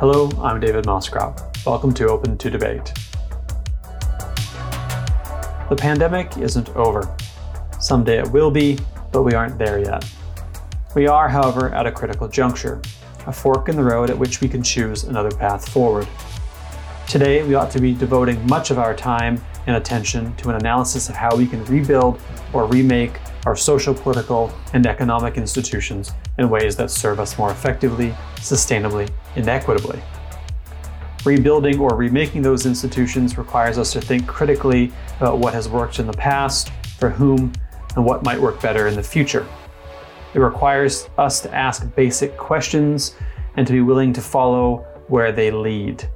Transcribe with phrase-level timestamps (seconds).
[0.00, 1.66] Hello, I'm David Moscrop.
[1.66, 2.92] Welcome to Open to Debate.
[5.68, 7.12] The pandemic isn't over.
[7.80, 8.78] Someday it will be,
[9.10, 10.08] but we aren't there yet.
[10.94, 12.80] We are, however, at a critical juncture,
[13.26, 16.06] a fork in the road at which we can choose another path forward.
[17.08, 21.08] Today, we ought to be devoting much of our time and attention to an analysis
[21.08, 22.20] of how we can rebuild
[22.52, 28.14] or remake our social, political, and economic institutions in ways that serve us more effectively,
[28.36, 29.98] sustainably, and equitably.
[31.24, 36.06] Rebuilding or remaking those institutions requires us to think critically about what has worked in
[36.06, 37.50] the past, for whom,
[37.96, 39.48] and what might work better in the future.
[40.34, 43.14] It requires us to ask basic questions
[43.56, 46.06] and to be willing to follow where they lead.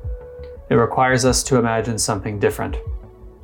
[0.68, 2.76] It requires us to imagine something different.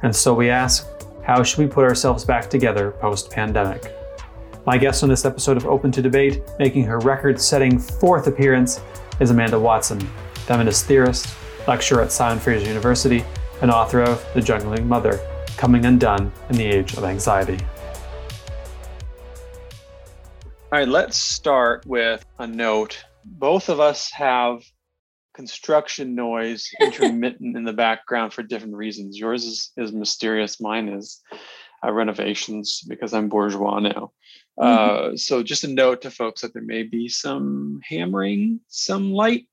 [0.03, 0.87] And so we ask,
[1.29, 3.95] how should we put ourselves back together post pandemic?
[4.65, 8.81] My guest on this episode of Open to Debate, making her record setting fourth appearance,
[9.21, 10.01] is Amanda Watson,
[10.47, 11.29] feminist theorist,
[11.67, 13.23] lecturer at Simon Fraser University,
[13.61, 15.21] and author of The Juggling Mother
[15.59, 17.59] Coming Undone in the Age of Anxiety.
[20.73, 23.05] All right, let's start with a note.
[23.27, 24.63] Both of us have
[25.39, 29.17] construction noise intermittent in the background for different reasons.
[29.17, 30.61] Yours is, is mysterious.
[30.61, 31.21] Mine is
[31.87, 34.11] uh, renovations because I'm bourgeois now.
[34.59, 35.13] Mm-hmm.
[35.15, 39.47] Uh, so just a note to folks that there may be some hammering, some light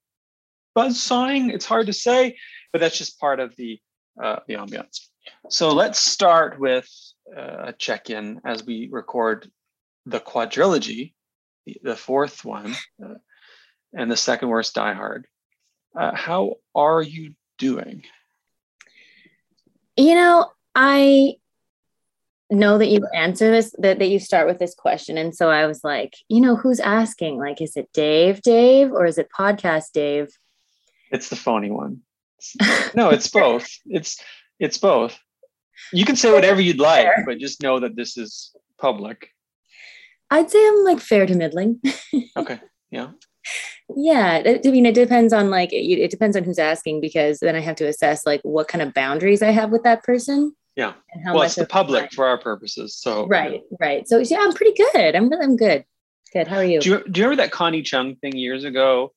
[0.73, 1.52] buzz sawing.
[1.52, 2.36] It's hard to say,
[2.73, 3.80] but that's just part of the
[4.22, 5.02] uh, the ambiance.
[5.52, 6.89] So let's start with
[7.38, 9.52] uh, a check-in as we record
[10.08, 11.13] the quadrilogy,
[11.67, 13.16] the, the fourth one, uh,
[13.94, 15.28] and the second worst Die Hard.
[15.97, 18.03] Uh, how are you doing?
[19.95, 21.35] You know, I
[22.49, 25.17] know that you answer this, that, that you start with this question.
[25.17, 27.38] And so I was like, you know, who's asking?
[27.38, 30.29] Like, is it Dave, Dave, or is it podcast Dave?
[31.11, 32.01] It's the phony one.
[32.95, 33.67] no, it's both.
[33.85, 34.22] It's
[34.59, 35.17] it's both.
[35.91, 39.29] You can say whatever you'd like, but just know that this is public.
[40.29, 41.81] I'd say I'm like fair to middling.
[42.38, 42.59] okay.
[42.91, 43.12] Yeah
[43.95, 47.56] yeah i mean it depends on like it, it, depends on who's asking because then
[47.56, 50.94] i have to assess like what kind of boundaries i have with that person yeah.
[51.13, 54.07] and how well it's the public for our purposes so right right.
[54.07, 55.16] So yeah i'm pretty good.
[55.16, 55.85] I'm i'm good.
[56.33, 56.47] Good.
[56.47, 56.81] How are you?
[56.81, 59.13] Do, you do you remember that connie chung thing years ago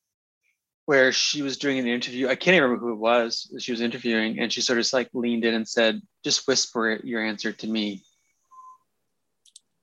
[0.87, 2.28] where she was doing an interview?
[2.28, 4.93] I can't even remember who it was she was interviewing and she sort of just
[4.93, 8.05] like leaned in and said just whisper your answer to me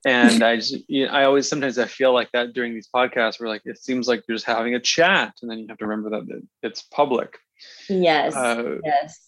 [0.06, 3.38] and I just, you know, I always sometimes I feel like that during these podcasts
[3.38, 5.86] where like it seems like you're just having a chat, and then you have to
[5.86, 7.36] remember that it's public.
[7.88, 8.34] Yes.
[8.34, 9.20] Uh, yes.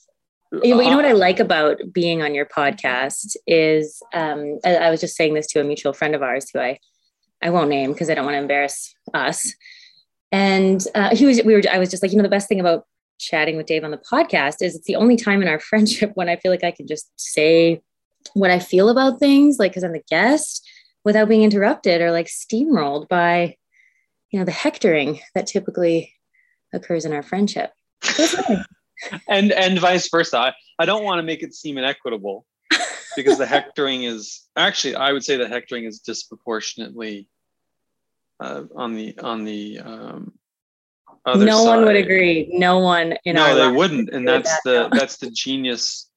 [0.62, 5.00] You know what I like about being on your podcast is um, I, I was
[5.00, 6.78] just saying this to a mutual friend of ours who I
[7.42, 9.54] I won't name because I don't want to embarrass us.
[10.32, 12.60] And uh, he was we were I was just like you know the best thing
[12.60, 12.84] about
[13.18, 16.28] chatting with Dave on the podcast is it's the only time in our friendship when
[16.28, 17.82] I feel like I can just say
[18.34, 20.66] what I feel about things, like because I'm the guest,
[21.04, 23.56] without being interrupted or like steamrolled by,
[24.30, 26.14] you know, the hectoring that typically
[26.72, 27.72] occurs in our friendship.
[29.28, 30.38] and and vice versa.
[30.38, 32.44] I, I don't want to make it seem inequitable
[33.16, 37.28] because the hectoring is actually I would say the hectoring is disproportionately
[38.40, 40.32] uh, on the on the um,
[41.26, 41.66] no side.
[41.66, 42.48] one would agree.
[42.52, 46.07] No one in no, they wouldn't, and that's that the that's the genius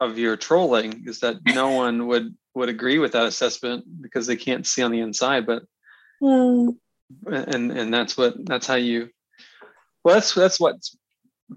[0.00, 4.36] of your trolling is that no one would would agree with that assessment because they
[4.36, 5.62] can't see on the inside but
[6.22, 6.74] mm.
[7.26, 9.08] and and that's what that's how you
[10.04, 10.96] well that's that's what's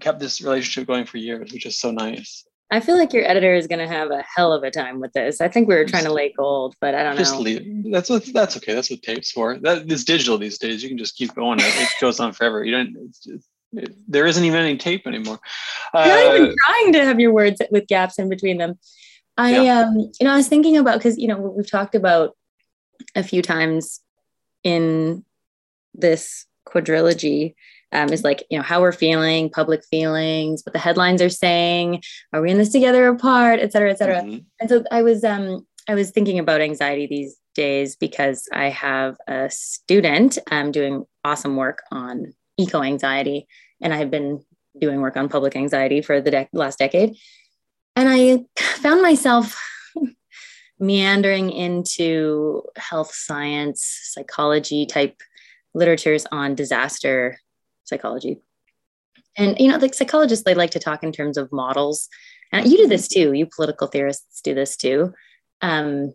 [0.00, 3.54] kept this relationship going for years which is so nice i feel like your editor
[3.54, 5.84] is going to have a hell of a time with this i think we were
[5.84, 7.18] trying to lay gold but i don't know.
[7.18, 10.82] just leave that's what that's okay that's what tape's for that is digital these days
[10.82, 13.48] you can just keep going it, it goes on forever you don't it's just,
[14.08, 15.40] there isn't even any tape anymore.
[15.92, 18.78] Uh, not even trying to have your words with gaps in between them.
[19.36, 19.80] I yeah.
[19.80, 22.36] um, you know, I was thinking about because you know we've talked about
[23.14, 24.00] a few times
[24.62, 25.24] in
[25.94, 27.54] this quadrilogy
[27.92, 32.02] um, is like you know how we're feeling, public feelings, what the headlines are saying,
[32.32, 34.22] are we in this together apart, et cetera, et cetera.
[34.22, 34.38] Mm-hmm.
[34.60, 39.16] And so I was um, I was thinking about anxiety these days because I have
[39.28, 43.46] a student um, doing awesome work on eco anxiety
[43.80, 44.44] and I have been
[44.80, 47.16] doing work on public anxiety for the de- last decade.
[47.96, 49.60] And I found myself
[50.78, 55.16] meandering into health science, psychology type
[55.74, 57.38] literatures on disaster
[57.84, 58.40] psychology.
[59.36, 62.08] And, you know, like psychologists, they like to talk in terms of models.
[62.52, 63.32] And you do this too.
[63.32, 65.12] You political theorists do this too.
[65.60, 66.14] Um,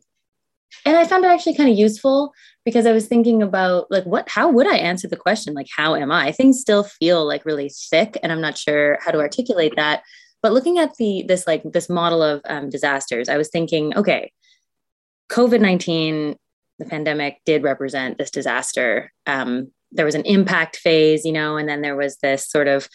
[0.86, 2.34] and I found it actually kind of useful
[2.66, 5.96] because I was thinking about like what how would I answer the question like how
[5.96, 6.32] am I?
[6.32, 10.04] Things still feel like really sick and I'm not sure how to articulate that.
[10.42, 14.32] But looking at the this like this model of um, disasters, I was thinking, okay,
[15.30, 16.36] COVID nineteen,
[16.78, 19.12] the pandemic did represent this disaster.
[19.26, 22.88] Um, there was an impact phase, you know, and then there was this sort of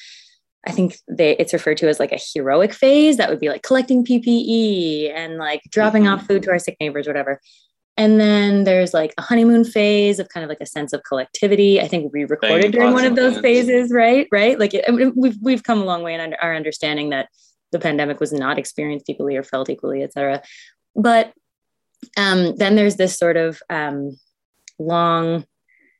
[0.66, 3.62] I think they, it's referred to as like a heroic phase that would be like
[3.62, 6.14] collecting PPE and like dropping mm-hmm.
[6.14, 7.40] off food to our sick neighbors, whatever.
[7.96, 11.80] And then there's like a honeymoon phase of kind of like a sense of collectivity.
[11.80, 14.26] I think we recorded during one of those phases, right?
[14.32, 14.58] Right.
[14.58, 17.28] Like it, we've, we've come a long way in our understanding that
[17.70, 20.42] the pandemic was not experienced equally or felt equally, et cetera.
[20.96, 21.32] But
[22.16, 24.18] um, then there's this sort of um,
[24.78, 25.46] long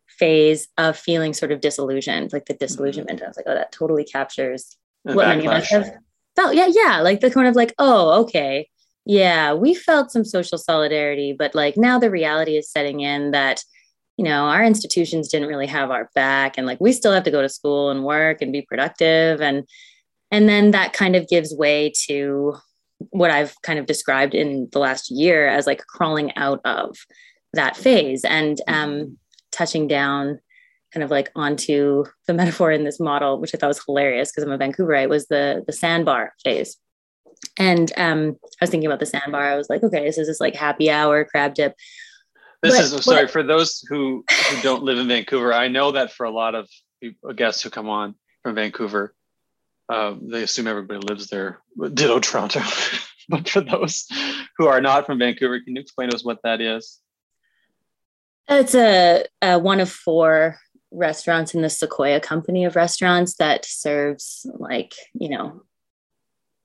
[0.08, 3.18] phase of feeling sort of disillusioned, like the disillusionment.
[3.18, 3.24] Mm-hmm.
[3.24, 5.92] I was like, oh, that totally captures what many of us have
[6.34, 6.56] felt.
[6.56, 7.02] Yeah, yeah.
[7.02, 8.68] Like the kind of like, oh, okay
[9.06, 13.62] yeah, we felt some social solidarity, but like now the reality is setting in that,
[14.16, 17.30] you know, our institutions didn't really have our back and like we still have to
[17.30, 19.64] go to school and work and be productive and
[20.30, 22.54] and then that kind of gives way to
[23.10, 26.96] what I've kind of described in the last year as like crawling out of
[27.52, 29.18] that phase and um,
[29.52, 30.40] touching down
[30.92, 34.44] kind of like onto the metaphor in this model, which I thought was hilarious because
[34.44, 36.76] I'm a Vancouverite, was the the sandbar phase.
[37.58, 39.42] And um, I was thinking about the sandbar.
[39.42, 41.74] I was like, okay, this is this like happy hour crab dip.
[42.62, 45.52] This but, is sorry for those who, who don't live in Vancouver.
[45.52, 46.68] I know that for a lot of
[47.02, 49.14] people, guests who come on from Vancouver,
[49.88, 51.60] uh, they assume everybody lives there.
[51.92, 52.60] Ditto Toronto.
[53.28, 54.06] but for those
[54.56, 57.00] who are not from Vancouver, can you explain to us what that is?
[58.48, 60.58] It's a, a one of four
[60.90, 65.62] restaurants in the Sequoia company of restaurants that serves like you know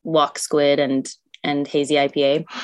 [0.04, 1.12] wok squid and
[1.44, 2.46] and hazy IPA.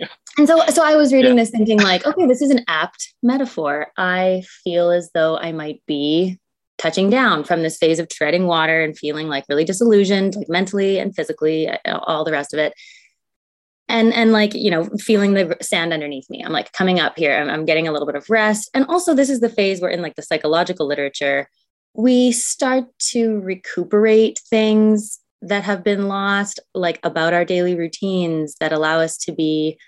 [0.00, 0.06] Yeah.
[0.38, 1.42] And so so I was reading yeah.
[1.42, 3.88] this thinking like, okay, this is an apt metaphor.
[3.96, 6.38] I feel as though I might be
[6.78, 10.98] touching down from this phase of treading water and feeling like really disillusioned, like mentally
[10.98, 12.72] and physically, all the rest of it.
[13.88, 16.44] And and like, you know, feeling the sand underneath me.
[16.44, 17.36] I'm like coming up here.
[17.36, 18.70] I'm, I'm getting a little bit of rest.
[18.74, 21.48] And also this is the phase where in like the psychological literature,
[21.94, 28.72] we start to recuperate things that have been lost, like about our daily routines that
[28.72, 29.78] allow us to be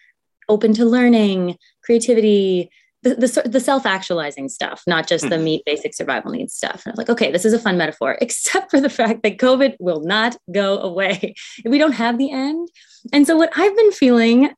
[0.49, 2.71] open to learning, creativity,
[3.03, 5.45] the, the, the self-actualizing stuff, not just the mm-hmm.
[5.45, 6.83] meet basic survival needs stuff.
[6.85, 9.39] And I was like, okay, this is a fun metaphor, except for the fact that
[9.39, 11.35] COVID will not go away.
[11.65, 12.69] we don't have the end.
[13.13, 14.51] And so what I've been feeling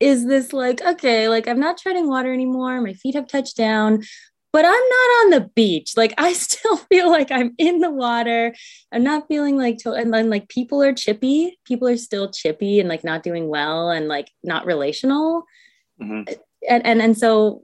[0.00, 2.80] is this like, okay, like I'm not treading water anymore.
[2.80, 4.04] My feet have touched down
[4.52, 5.92] but I'm not on the beach.
[5.96, 8.54] Like I still feel like I'm in the water.
[8.92, 11.58] I'm not feeling like to- and then like people are chippy.
[11.64, 15.44] People are still chippy and like not doing well and like not relational.
[16.00, 16.32] Mm-hmm.
[16.68, 17.62] And, and and so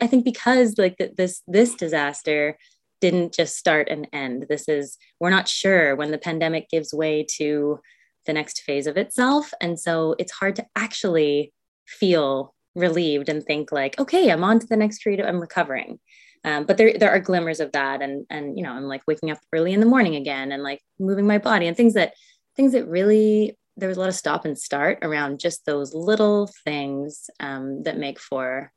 [0.00, 2.56] I think because like this this disaster
[3.00, 4.46] didn't just start and end.
[4.48, 7.80] This is we're not sure when the pandemic gives way to
[8.24, 11.52] the next phase of itself, and so it's hard to actually
[11.86, 15.26] feel relieved and think like, okay, I'm on to the next creative.
[15.26, 15.98] I'm recovering
[16.46, 19.30] um, but there there are glimmers of that and and you know i'm like waking
[19.30, 22.14] up early in the morning again and like moving my body and things that
[22.56, 26.50] things that really there was a lot of stop and start around just those little
[26.64, 28.72] things um, that make for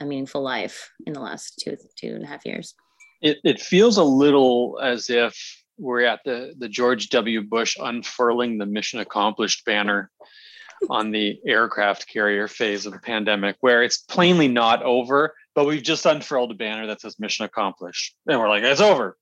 [0.00, 2.74] a meaningful life in the last two two and a half years.
[3.22, 5.36] It, it feels a little as if
[5.78, 7.42] we're at the the george w.
[7.42, 10.10] Bush unfurling the mission accomplished banner
[10.90, 15.82] on the aircraft carrier phase of the pandemic where it's plainly not over but we've
[15.82, 18.16] just unfurled a banner that says mission accomplished.
[18.26, 19.16] And we're like, it's over.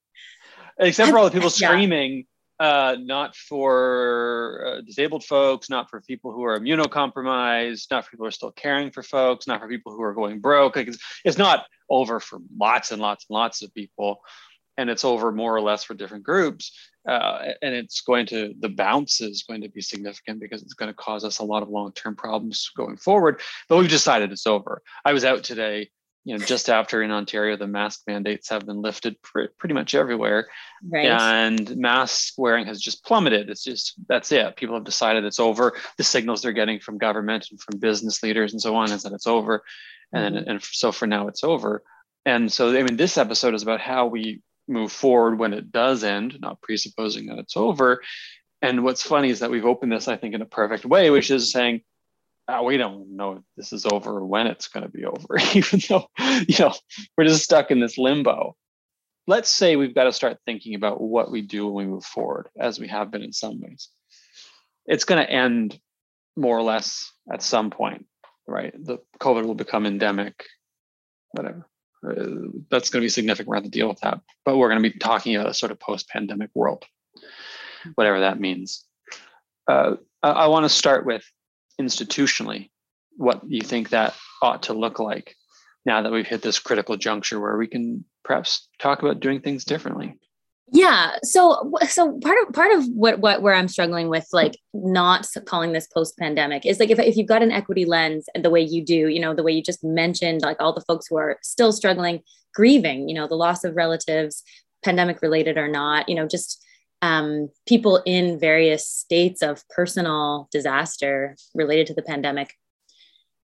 [0.78, 2.26] Except for all the people screaming,
[2.58, 8.24] uh, not for uh, disabled folks, not for people who are immunocompromised, not for people
[8.24, 10.76] who are still caring for folks, not for people who are going broke.
[10.76, 14.20] Like it's, it's not over for lots and lots and lots of people.
[14.78, 16.72] And it's over more or less for different groups.
[17.06, 20.88] Uh, and it's going to, the bounce is going to be significant because it's going
[20.88, 23.40] to cause us a lot of long term problems going forward.
[23.68, 24.82] But we've decided it's over.
[25.04, 25.90] I was out today
[26.24, 29.94] you know just after in ontario the mask mandates have been lifted pr- pretty much
[29.94, 30.48] everywhere.
[30.84, 31.06] Right.
[31.06, 33.50] and mask wearing has just plummeted.
[33.50, 34.56] It's just that's it.
[34.56, 35.74] People have decided it's over.
[35.96, 39.12] The signals they're getting from government and from business leaders and so on is that
[39.12, 39.62] it's over.
[40.12, 40.50] And mm-hmm.
[40.50, 41.82] and so for now it's over.
[42.24, 46.04] And so i mean this episode is about how we move forward when it does
[46.04, 48.02] end not presupposing that it's over.
[48.60, 51.32] And what's funny is that we've opened this i think in a perfect way which
[51.32, 51.82] is saying
[52.48, 55.38] uh, we don't know if this is over or when it's going to be over,
[55.54, 56.06] even though,
[56.48, 56.74] you know,
[57.16, 58.56] we're just stuck in this limbo.
[59.26, 62.48] Let's say we've got to start thinking about what we do when we move forward,
[62.58, 63.88] as we have been in some ways.
[64.86, 65.78] It's going to end
[66.36, 68.06] more or less at some point.
[68.48, 68.74] right?
[68.84, 70.44] The COVID will become endemic,
[71.30, 71.68] whatever.
[72.04, 73.48] Uh, that's going to be significant.
[73.48, 74.20] We're going to deal with that.
[74.44, 76.84] But we're going to be talking about a sort of post pandemic world,
[77.94, 78.84] whatever that means.
[79.68, 79.94] Uh,
[80.24, 81.24] I, I want to start with
[81.80, 82.70] institutionally
[83.16, 85.34] what you think that ought to look like
[85.84, 89.64] now that we've hit this critical juncture where we can perhaps talk about doing things
[89.64, 90.16] differently?
[90.72, 95.26] Yeah so so part of part of what what where i'm struggling with like not
[95.44, 98.48] calling this post pandemic is like if, if you've got an equity lens and the
[98.48, 101.16] way you do you know the way you just mentioned like all the folks who
[101.16, 102.22] are still struggling
[102.54, 104.42] grieving you know the loss of relatives
[104.82, 106.64] pandemic related or not you know just
[107.02, 112.54] um, people in various states of personal disaster related to the pandemic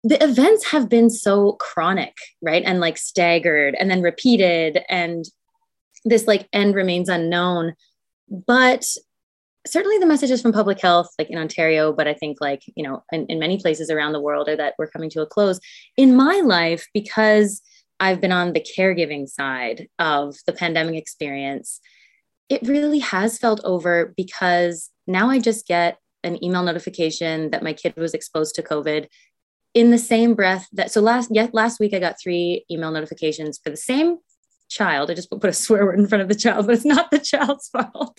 [0.03, 2.63] the events have been so chronic right?
[2.65, 5.25] And like staggered and then repeated and
[6.05, 7.73] this like end remains unknown.
[8.29, 8.85] But
[9.65, 13.01] certainly the messages from public health like in ontario but i think like you know
[13.13, 15.57] in, in many places around the world are that we're coming to a close.
[15.95, 17.62] In my life because
[18.01, 21.79] i've been on the caregiving side of the pandemic experience
[22.53, 27.74] it really has felt over because now i just get an email notification that my
[27.74, 29.07] kid was exposed to covid
[29.74, 33.60] in the same breath that so last yeah, last week I got three email notifications
[33.63, 34.17] for the same
[34.69, 35.10] child.
[35.10, 37.19] I just put a swear word in front of the child, but it's not the
[37.19, 38.17] child's fault.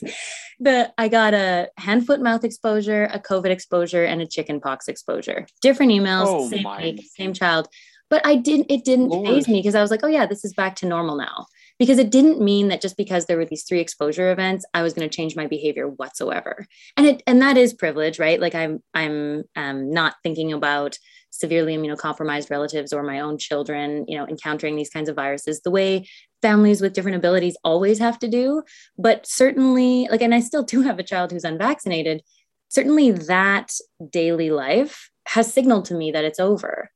[0.61, 4.89] But I got a hand foot mouth exposure, a COVID exposure, and a chicken pox
[4.89, 5.47] exposure.
[5.63, 7.69] Different emails, oh same week, same child.
[8.11, 10.55] But I didn't it didn't faze me because I was like, oh yeah, this is
[10.55, 11.47] back to normal now.
[11.79, 14.95] Because it didn't mean that just because there were these three exposure events, I was
[14.95, 16.67] going to change my behavior whatsoever.
[16.97, 18.41] And it and that is privilege, right?
[18.41, 20.99] Like I'm I'm um, not thinking about
[21.31, 25.71] severely immunocompromised relatives or my own children, you know, encountering these kinds of viruses the
[25.71, 26.07] way
[26.43, 28.63] families with different abilities always have to do.
[28.97, 32.23] But certainly, like, and I still do have a child who's unvaccinated.
[32.69, 33.73] Certainly, that
[34.11, 36.91] daily life has signaled to me that it's over.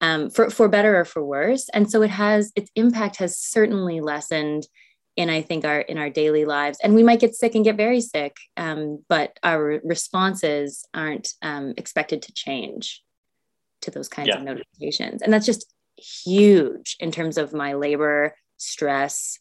[0.00, 1.70] Um, for, for better or for worse.
[1.72, 4.66] And so it has, its impact has certainly lessened
[5.16, 6.78] in I think our in our daily lives.
[6.82, 11.74] And we might get sick and get very sick, um, but our responses aren't um,
[11.76, 13.02] expected to change
[13.82, 14.38] to those kinds yeah.
[14.38, 15.22] of notifications.
[15.22, 19.38] And that's just huge in terms of my labor, stress,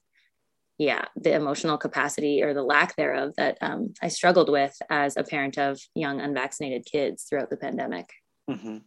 [0.78, 5.24] yeah, the emotional capacity or the lack thereof that um, I struggled with as a
[5.24, 8.10] parent of young unvaccinated kids throughout the pandemic.
[8.50, 8.78] Mm-hmm.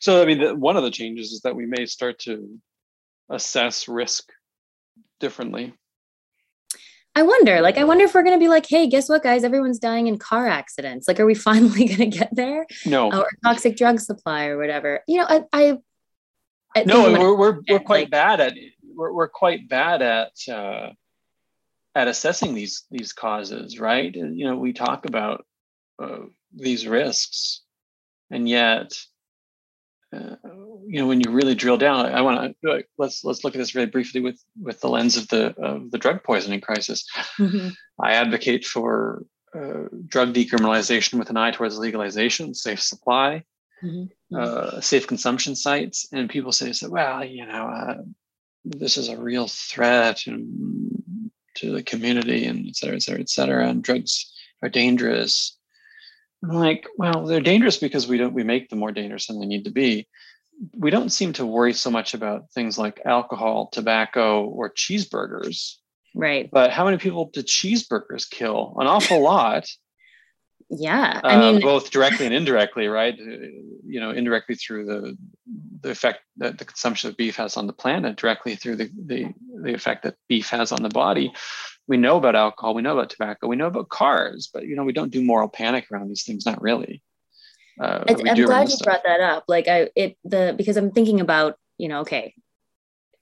[0.00, 2.58] So, I mean, the, one of the changes is that we may start to
[3.28, 4.30] assess risk
[5.20, 5.74] differently.
[7.14, 9.44] I wonder, like, I wonder if we're going to be like, hey, guess what, guys?
[9.44, 11.06] Everyone's dying in car accidents.
[11.06, 12.66] Like, are we finally going to get there?
[12.86, 13.12] No.
[13.12, 15.00] or toxic drug supply or whatever.
[15.06, 15.78] You know, I, I,
[16.74, 18.54] I no, we're, we're, we're quite like, bad at,
[18.94, 20.90] we're, we're quite bad at, uh,
[21.94, 24.14] at assessing these, these causes, right?
[24.14, 25.44] And, you know, we talk about
[26.02, 26.20] uh,
[26.54, 27.60] these risks
[28.30, 28.90] and yet
[30.12, 30.36] uh,
[30.86, 33.58] you know when you really drill down i, I want to let's let's look at
[33.58, 37.06] this very briefly with with the lens of the of the drug poisoning crisis
[37.38, 37.68] mm-hmm.
[38.00, 43.42] i advocate for uh, drug decriminalization with an eye towards legalization safe supply
[43.82, 44.36] mm-hmm.
[44.36, 48.02] uh, safe consumption sites and people say so well you know uh,
[48.64, 50.18] this is a real threat
[51.54, 55.58] to the community and et cetera et cetera et cetera and drugs are dangerous
[56.42, 59.46] I'm like, well, they're dangerous because we don't we make them more dangerous than they
[59.46, 60.08] need to be.
[60.76, 65.76] We don't seem to worry so much about things like alcohol, tobacco, or cheeseburgers.
[66.14, 66.50] Right.
[66.50, 68.76] But how many people did cheeseburgers kill?
[68.78, 69.66] An awful lot.
[70.68, 73.14] yeah, I mean, uh, both directly and indirectly, right?
[73.14, 73.46] Uh,
[73.84, 75.16] you know, indirectly through the
[75.80, 79.26] the effect that the consumption of beef has on the planet, directly through the the,
[79.62, 81.32] the effect that beef has on the body
[81.88, 84.84] we know about alcohol, we know about tobacco, we know about cars, but you know,
[84.84, 86.46] we don't do moral panic around these things.
[86.46, 87.02] Not really.
[87.80, 89.44] Uh, I, am glad you brought that up.
[89.48, 92.34] Like I, it the because I'm thinking about you know, okay,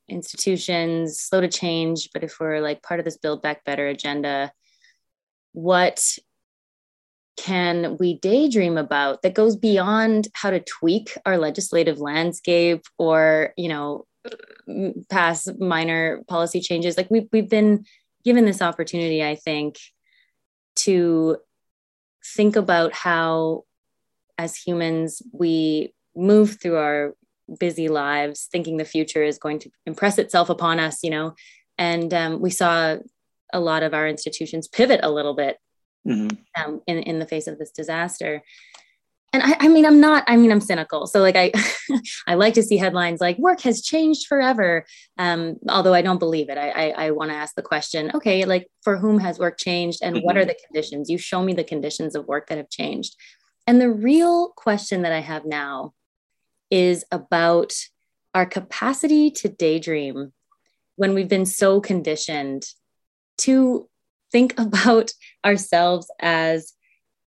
[0.08, 4.52] institutions slow to change, but if we're like part of this Build Back Better agenda,
[5.52, 6.18] what
[7.36, 13.68] can we daydream about that goes beyond how to tweak our legislative landscape or you
[13.68, 14.04] know
[15.08, 17.84] pass minor policy changes like we've, we've been
[18.24, 19.78] given this opportunity, I think,
[20.76, 21.38] to
[22.24, 23.64] think about how,
[24.38, 27.14] as humans, we move through our
[27.58, 31.34] busy lives thinking the future is going to impress itself upon us, you know.
[31.78, 32.96] And um, we saw
[33.52, 35.58] a lot of our institutions pivot a little bit
[36.06, 36.28] mm-hmm.
[36.62, 38.42] um, in, in the face of this disaster
[39.32, 41.52] and I, I, mean i'm not i mean i'm cynical so like i
[42.26, 44.84] i like to see headlines like work has changed forever
[45.18, 48.44] um, although i don't believe it i i, I want to ask the question okay
[48.44, 50.25] like for whom has work changed and mm-hmm.
[50.25, 50.49] what are mm-hmm.
[50.49, 53.16] the conditions you show me the conditions of work that have changed
[53.66, 55.92] and the real question that i have now
[56.70, 57.72] is about
[58.34, 60.32] our capacity to daydream
[60.96, 62.64] when we've been so conditioned
[63.38, 63.88] to
[64.30, 65.12] think about
[65.44, 66.75] ourselves as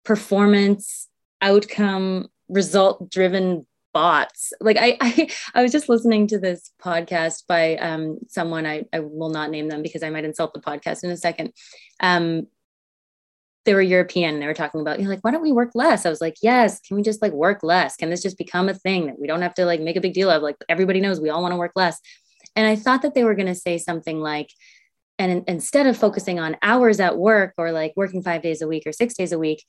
[0.05, 1.09] performance
[1.43, 4.53] outcome result driven bots.
[4.61, 9.01] Like I, I i was just listening to this podcast by um someone i i
[9.01, 11.53] will not name them because i might insult the podcast in a second.
[12.01, 12.47] Um
[13.65, 16.07] they were european they were talking about you know like why don't we work less?
[16.07, 17.97] I was like yes can we just like work less?
[17.97, 20.15] Can this just become a thing that we don't have to like make a big
[20.15, 20.43] deal of?
[20.43, 22.01] Like everybody knows we all want to work less.
[22.57, 24.49] And i thought that they were going to say something like
[25.19, 28.67] and in, instead of focusing on hours at work or like working five days a
[28.67, 29.65] week or six days a week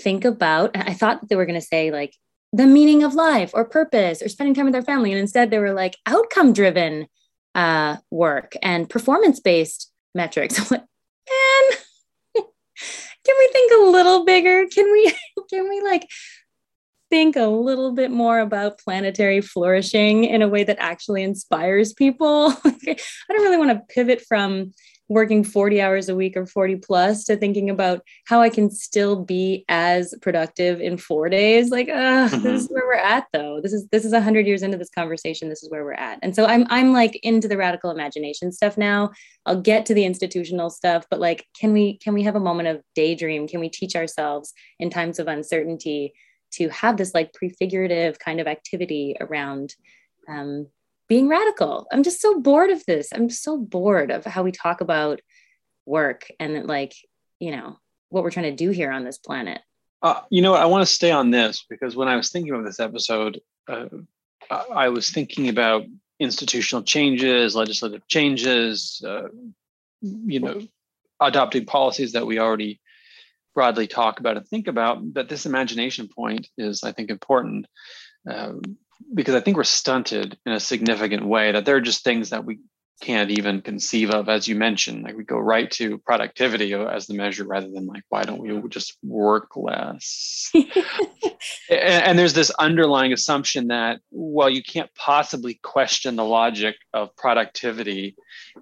[0.00, 2.14] think about i thought they were going to say like
[2.52, 5.10] the meaning of life or purpose or spending time with their family.
[5.10, 7.06] And instead they were like outcome driven
[7.54, 10.58] uh, work and performance based metrics.
[10.58, 11.78] I'm like man
[13.24, 14.66] can we think a little bigger?
[14.66, 15.14] Can we
[15.50, 16.08] can we like
[17.10, 22.52] think a little bit more about planetary flourishing in a way that actually inspires people?
[22.64, 22.96] I
[23.28, 24.72] don't really want to pivot from
[25.12, 29.16] working 40 hours a week or 40 plus to thinking about how I can still
[29.16, 31.70] be as productive in four days.
[31.70, 32.42] Like, uh, mm-hmm.
[32.42, 33.60] this is where we're at though.
[33.62, 35.48] This is this is a hundred years into this conversation.
[35.48, 36.18] This is where we're at.
[36.22, 39.10] And so I'm I'm like into the radical imagination stuff now.
[39.46, 42.68] I'll get to the institutional stuff, but like, can we can we have a moment
[42.68, 43.48] of daydream?
[43.48, 46.14] Can we teach ourselves in times of uncertainty
[46.52, 49.74] to have this like prefigurative kind of activity around
[50.28, 50.66] um,
[51.12, 51.86] being radical.
[51.92, 53.10] I'm just so bored of this.
[53.14, 55.20] I'm so bored of how we talk about
[55.84, 56.94] work and like,
[57.38, 57.76] you know,
[58.08, 59.60] what we're trying to do here on this planet.
[60.00, 62.64] Uh, you know, I want to stay on this because when I was thinking of
[62.64, 63.88] this episode, uh,
[64.50, 65.84] I was thinking about
[66.18, 69.28] institutional changes, legislative changes, uh,
[70.00, 70.62] you know,
[71.20, 72.80] adopting policies that we already
[73.54, 75.12] broadly talk about and think about.
[75.12, 77.66] But this imagination point is, I think, important.
[78.26, 78.78] Um,
[79.14, 82.44] because I think we're stunted in a significant way that there are just things that
[82.44, 82.60] we
[83.00, 85.02] can't even conceive of, as you mentioned.
[85.02, 88.68] Like we go right to productivity as the measure rather than like, why don't we
[88.68, 90.50] just work less?
[90.54, 90.70] and,
[91.68, 98.14] and, there's this underlying assumption that, well, you can't possibly question the logic of productivity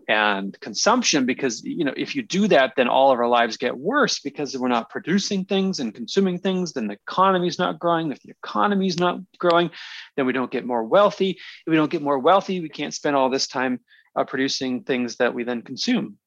[0.08, 3.76] and consumption because, you know, if you do that, then all of our lives get
[3.76, 8.10] worse because we're not producing things and consuming things, then the economy's not growing.
[8.10, 9.70] If the economy's not growing,
[10.16, 11.30] then we don't get more wealthy.
[11.30, 13.80] If we don't get more wealthy, we can't spend all this time
[14.16, 16.18] uh, producing things that we then consume.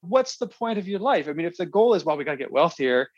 [0.00, 1.28] What's the point of your life?
[1.28, 3.08] I mean, if the goal is, well, we got to get wealthier,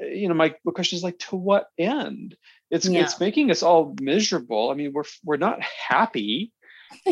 [0.00, 2.36] eh, you know, my question is like, to what end?
[2.70, 3.02] It's yeah.
[3.02, 4.70] it's making us all miserable.
[4.70, 6.52] I mean, we're we're not happy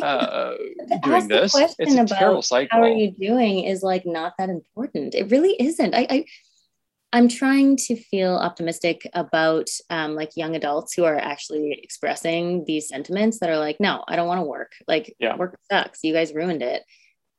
[0.02, 0.54] uh,
[1.02, 1.54] doing this.
[1.54, 2.76] It's a terrible cycle.
[2.76, 3.64] How are you doing?
[3.64, 5.14] Is like not that important.
[5.14, 5.94] It really isn't.
[5.94, 6.24] I, I
[7.12, 12.88] I'm trying to feel optimistic about um, like young adults who are actually expressing these
[12.88, 14.72] sentiments that are like, no, I don't want to work.
[14.88, 15.36] Like yeah.
[15.36, 16.02] work sucks.
[16.02, 16.82] You guys ruined it.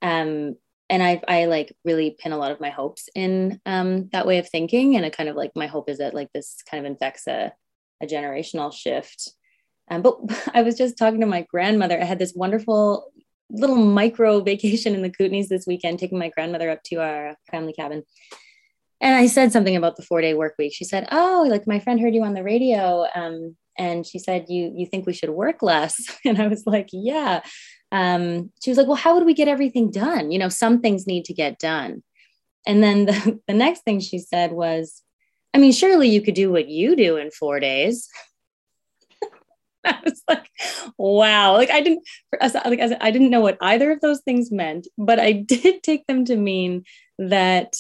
[0.03, 0.55] Um,
[0.89, 4.37] and I, I like really pin a lot of my hopes in um, that way
[4.37, 4.95] of thinking.
[4.95, 7.51] And it kind of like my hope is that like this kind of infects a,
[7.99, 9.33] a generational shift.
[9.89, 10.19] Um, but
[10.53, 11.99] I was just talking to my grandmother.
[11.99, 13.11] I had this wonderful
[13.49, 17.73] little micro vacation in the Kootenays this weekend, taking my grandmother up to our family
[17.73, 18.03] cabin
[19.03, 20.73] and I said something about the four day work week.
[20.73, 24.45] She said, "Oh, like my friend heard you on the radio, um, and she said
[24.47, 27.41] you you think we should work less." And I was like, "Yeah."
[27.91, 30.31] Um, she was like, "Well, how would we get everything done?
[30.31, 32.01] You know, some things need to get done."
[32.65, 35.03] And then the, the next thing she said was,
[35.53, 38.07] "I mean, surely you could do what you do in four days."
[39.85, 40.49] I was like,
[40.97, 41.53] wow.
[41.53, 42.07] Like I didn't,
[42.41, 46.23] like I didn't know what either of those things meant, but I did take them
[46.25, 46.85] to mean
[47.19, 47.75] that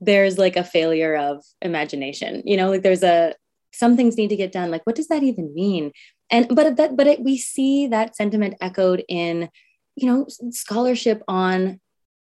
[0.00, 3.34] there's like a failure of imagination you know like there's a
[3.74, 5.92] some things need to get done like what does that even mean?
[6.30, 9.50] And but that but it, we see that sentiment echoed in
[9.96, 11.80] you know scholarship on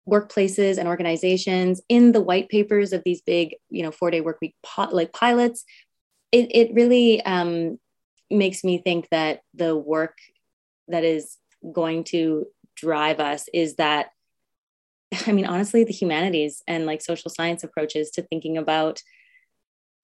[0.08, 4.38] workplaces and organizations in the white papers of these big you know four day work
[4.42, 5.64] week pot, like pilots.
[6.34, 7.80] It, it really um,
[8.30, 10.18] makes me think that the work
[10.90, 11.38] that is
[11.72, 14.08] going to drive us is that
[15.28, 19.02] I mean, honestly, the humanities and like social science approaches to thinking about,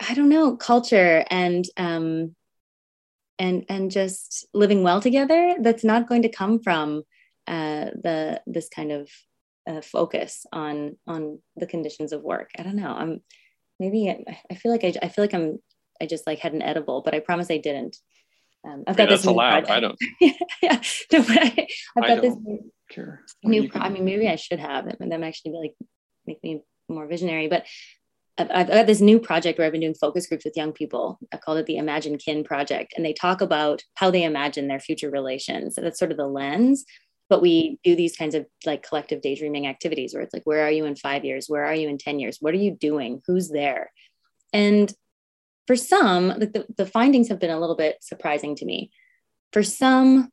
[0.07, 2.35] I don't know, culture and um,
[3.39, 5.55] and and just living well together.
[5.59, 7.03] That's not going to come from
[7.47, 9.09] uh, the this kind of
[9.67, 12.51] uh, focus on on the conditions of work.
[12.57, 12.93] I don't know.
[12.93, 13.21] I'm
[13.79, 15.59] maybe I, I feel like I, I feel like I'm
[16.01, 17.97] I just like had an edible, but I promise I didn't.
[18.65, 19.21] Um, I've got this.
[19.21, 19.65] That's allowed.
[19.65, 19.97] I don't.
[20.21, 22.35] yeah, no, I, have got this
[22.93, 23.21] care.
[23.43, 25.89] New, I mean, maybe I should have it, and then actually be like
[26.25, 27.47] make me more visionary.
[27.47, 27.65] But
[28.37, 31.19] I've got this new project where I've been doing focus groups with young people.
[31.31, 32.93] I called it the Imagine Kin Project.
[32.95, 35.75] And they talk about how they imagine their future relations.
[35.75, 36.83] So that's sort of the lens.
[37.29, 40.71] But we do these kinds of like collective daydreaming activities where it's like, where are
[40.71, 41.45] you in five years?
[41.47, 42.37] Where are you in 10 years?
[42.39, 43.21] What are you doing?
[43.27, 43.91] Who's there?
[44.51, 44.91] And
[45.67, 48.91] for some, the, the findings have been a little bit surprising to me.
[49.51, 50.29] For some,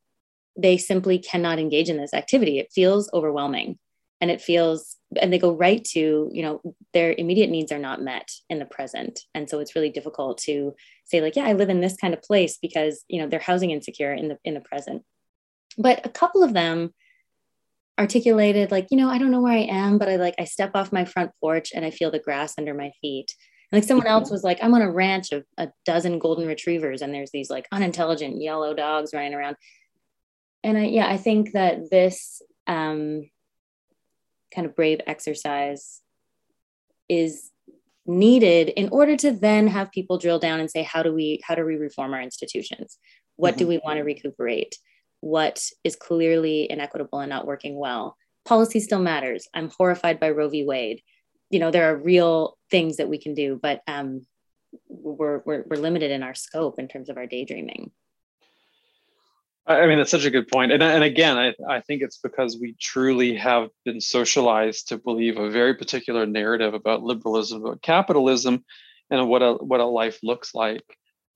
[0.57, 2.59] they simply cannot engage in this activity.
[2.59, 3.79] It feels overwhelming
[4.21, 6.61] and it feels and they go right to you know
[6.93, 9.21] their immediate needs are not met in the present.
[9.35, 12.23] And so it's really difficult to say like yeah i live in this kind of
[12.23, 15.03] place because you know they're housing insecure in the in the present.
[15.79, 16.93] But a couple of them
[17.99, 20.71] articulated like you know i don't know where i am but i like i step
[20.75, 23.35] off my front porch and i feel the grass under my feet.
[23.71, 27.03] And like someone else was like i'm on a ranch of a dozen golden retrievers
[27.03, 29.57] and there's these like unintelligent yellow dogs running around
[30.63, 33.23] and i yeah i think that this um
[34.55, 36.01] kind of brave exercise
[37.09, 37.51] is
[38.07, 41.55] needed in order to then have people drill down and say how do we how
[41.55, 42.99] do we reform our institutions?
[43.37, 43.59] What mm-hmm.
[43.59, 44.77] do we want to recuperate?
[45.21, 48.17] What is clearly inequitable and not working well?
[48.45, 49.49] Policy still matters.
[49.55, 50.65] I'm horrified by roe v.
[50.65, 51.03] Wade.
[51.51, 54.27] You know there are real things that we can do but um,
[54.89, 57.91] we're, we're, we're limited in our scope in terms of our daydreaming
[59.67, 60.73] I mean, that's such a good point.
[60.73, 65.39] And, and again, I, I think it's because we truly have been socialized to believe
[65.39, 68.65] a very particular narrative about liberalism, about capitalism,
[69.11, 70.85] and what a what a life looks like,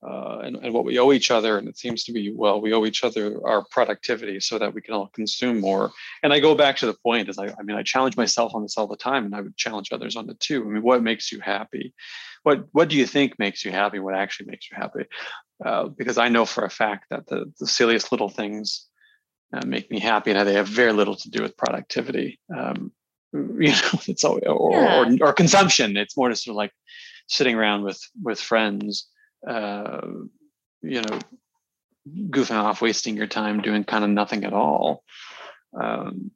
[0.07, 1.57] uh, and, and what we owe each other.
[1.57, 4.81] And it seems to be, well, we owe each other our productivity so that we
[4.81, 5.91] can all consume more.
[6.21, 8.61] And I go back to the point is I, I mean, I challenge myself on
[8.61, 10.63] this all the time, and I would challenge others on it too.
[10.63, 11.93] I mean, what makes you happy?
[12.43, 13.99] What what do you think makes you happy?
[13.99, 15.05] What actually makes you happy?
[15.63, 18.87] Uh, because I know for a fact that the, the silliest little things
[19.53, 22.39] uh, make me happy and they have very little to do with productivity.
[22.55, 22.91] Um,
[23.33, 24.99] you know, it's all, or, yeah.
[25.21, 25.97] or, or, consumption.
[25.97, 26.71] It's more just sort of like
[27.27, 29.07] sitting around with, with friends,
[29.47, 30.01] uh,
[30.81, 31.19] you know,
[32.07, 35.03] goofing off, wasting your time doing kind of nothing at all.
[35.79, 36.31] Um,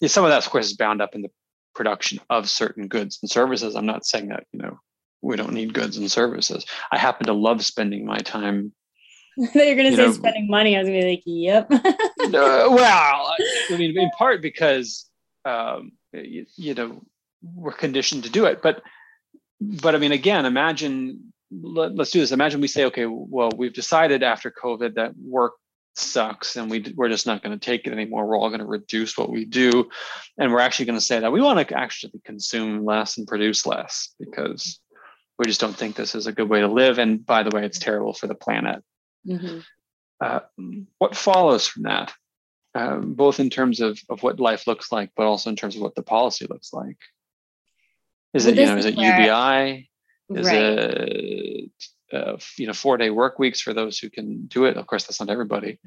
[0.00, 1.30] yeah, some of that, of course, is bound up in the
[1.74, 3.76] production of certain goods and services.
[3.76, 4.80] I'm not saying that, you know,
[5.22, 6.64] we don't need goods and services.
[6.90, 8.72] I happen to love spending my time.
[9.36, 10.76] That You're going to say know, spending money.
[10.76, 11.70] I was going to be like, yep.
[11.70, 11.78] uh,
[12.30, 13.34] well,
[13.70, 15.06] I mean, in part because,
[15.44, 17.02] um, you, you, know,
[17.42, 18.62] we're conditioned to do it.
[18.62, 18.80] But,
[19.60, 22.32] but I mean, again, imagine, let, let's do this.
[22.32, 25.52] Imagine we say, okay, well, we've decided after COVID that work
[25.94, 28.26] sucks and we, we're just not going to take it anymore.
[28.26, 29.88] We're all going to reduce what we do.
[30.38, 33.66] And we're actually going to say that we want to actually consume less and produce
[33.66, 34.80] less because
[35.38, 36.98] we just don't think this is a good way to live.
[36.98, 38.82] And by the way, it's terrible for the planet.
[39.26, 39.60] Mm-hmm.
[40.20, 40.40] Uh,
[40.98, 42.12] what follows from that,
[42.74, 45.82] uh, both in terms of, of what life looks like, but also in terms of
[45.82, 46.96] what the policy looks like?
[48.34, 49.88] Is well, it, you know, is it UBI?
[50.34, 50.56] Is right.
[50.56, 51.70] it,
[52.12, 54.76] uh, you know, four day work weeks for those who can do it?
[54.76, 55.78] Of course, that's not everybody.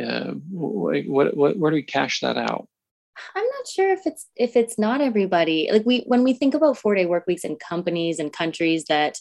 [0.00, 2.68] Uh, what, what, where do we cash that out?
[3.34, 5.68] I'm not sure if it's if it's not everybody.
[5.72, 9.18] Like we when we think about four day work weeks in companies and countries that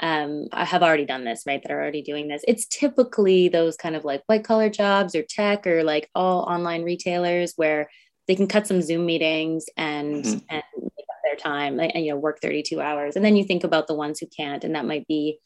[0.00, 1.62] um, have already done this, right?
[1.62, 2.42] That are already doing this.
[2.48, 6.82] It's typically those kind of like white collar jobs or tech or like all online
[6.82, 7.90] retailers where
[8.26, 10.38] they can cut some Zoom meetings and mm-hmm.
[10.48, 10.90] and
[11.34, 13.16] their time and you know work 32 hours.
[13.16, 15.38] And then you think about the ones who can't, and that might be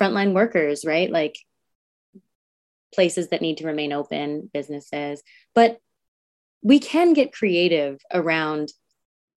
[0.00, 1.10] frontline workers, right?
[1.10, 1.36] Like
[2.94, 5.22] places that need to remain open, businesses.
[5.54, 5.78] But
[6.62, 8.72] we can get creative around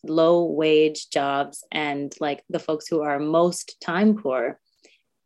[0.03, 4.59] low wage jobs and like the folks who are most time poor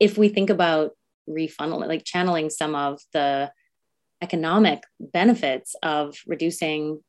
[0.01, 0.91] if we think about
[1.29, 3.49] refunneling like channeling some of the
[4.21, 7.01] economic benefits of reducing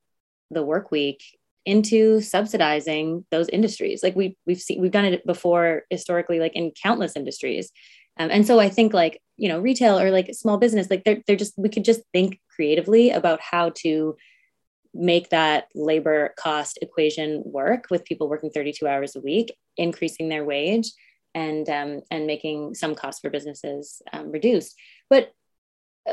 [0.52, 1.20] the work week
[1.66, 6.72] into subsidizing those industries like we we've seen we've done it before historically like in
[6.82, 7.70] countless industries
[8.18, 11.22] um, and so i think like you know retail or like small business like they're,
[11.26, 14.16] they're just we could just think creatively about how to
[14.96, 20.44] make that labor cost equation work with people working 32 hours a week, increasing their
[20.44, 20.90] wage,
[21.34, 24.74] and um, and making some costs for businesses um, reduced.
[25.10, 25.32] But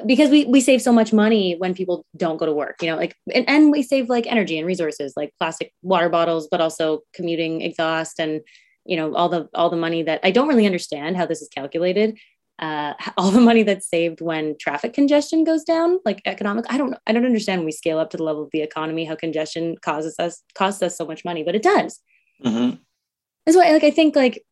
[0.05, 2.95] because we we save so much money when people don't go to work, you know,
[2.95, 7.01] like and, and we save like energy and resources, like plastic water bottles, but also
[7.13, 8.41] commuting exhaust and
[8.85, 11.49] you know all the all the money that I don't really understand how this is
[11.49, 12.17] calculated
[12.59, 16.65] uh, all the money that's saved when traffic congestion goes down, like economic.
[16.69, 19.05] I don't I don't understand when we scale up to the level of the economy
[19.05, 21.99] how congestion causes us costs us so much money, but it does.
[22.43, 22.77] Mm-hmm.
[23.45, 24.43] That's why, like, I think like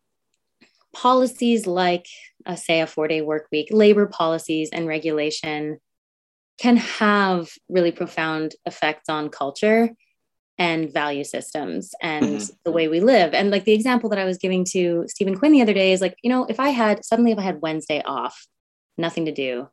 [0.93, 2.07] policies like
[2.45, 5.79] uh, say a four day work week, labor policies and regulation
[6.59, 9.89] can have really profound effects on culture
[10.57, 12.53] and value systems and mm-hmm.
[12.63, 13.33] the way we live.
[13.33, 16.01] And like the example that I was giving to Stephen Quinn the other day is
[16.01, 18.45] like, you know, if I had suddenly if I had Wednesday off,
[18.97, 19.69] nothing to do,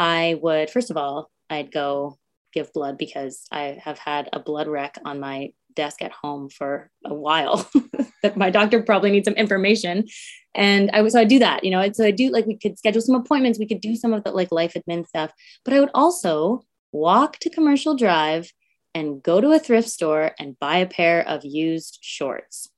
[0.00, 2.18] I would first of all, I'd go
[2.52, 6.90] give blood because I have had a blood req on my desk at home for
[7.04, 7.68] a while
[8.22, 10.06] that my doctor probably needs some information.
[10.54, 12.78] And i was so i do that you know so i do like we could
[12.78, 15.30] schedule some appointments we could do some of the like life admin stuff.
[15.64, 16.62] But i would also
[16.92, 18.50] walk to commercial drive
[18.94, 22.68] and go to a thrift store and buy a pair of used shorts.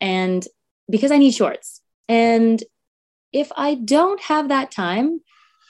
[0.00, 0.46] And
[0.88, 1.82] because i need shorts.
[2.08, 2.62] And
[3.32, 5.20] if i don't have that time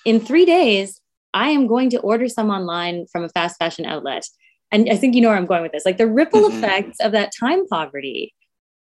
[0.05, 1.01] in three days
[1.35, 4.25] i am going to order some online from a fast fashion outlet
[4.71, 5.87] and I think you know where I'm going with this.
[5.87, 6.63] Like the ripple mm-hmm.
[6.63, 8.35] effects of that time poverty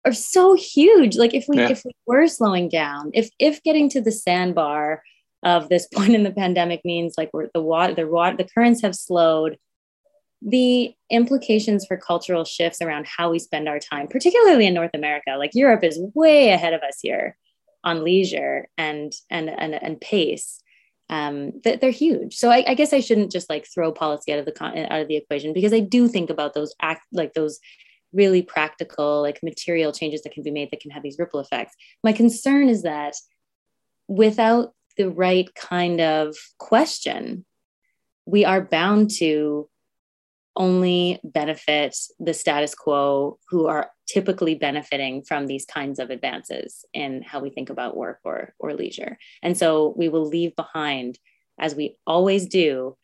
[0.05, 1.17] are so huge.
[1.17, 1.69] Like if we yeah.
[1.69, 5.03] if we were slowing down, if if getting to the sandbar
[5.43, 8.81] of this point in the pandemic means like we're, the water the water the currents
[8.81, 9.57] have slowed,
[10.41, 15.35] the implications for cultural shifts around how we spend our time, particularly in North America,
[15.37, 17.37] like Europe is way ahead of us here
[17.83, 20.61] on leisure and and and, and pace
[21.09, 22.35] um, that they're huge.
[22.35, 25.01] So I, I, guess I shouldn't just like throw policy out of the con- out
[25.01, 27.59] of the equation because I do think about those act like those
[28.13, 31.75] really practical like material changes that can be made that can have these ripple effects.
[32.03, 33.15] My concern is that
[34.07, 37.45] without the right kind of question,
[38.25, 39.69] we are bound to
[40.55, 47.21] only benefit the status quo who are typically benefiting from these kinds of advances in
[47.23, 49.17] how we think about work or, or leisure.
[49.41, 51.17] And so we will leave behind,
[51.59, 52.97] as we always do,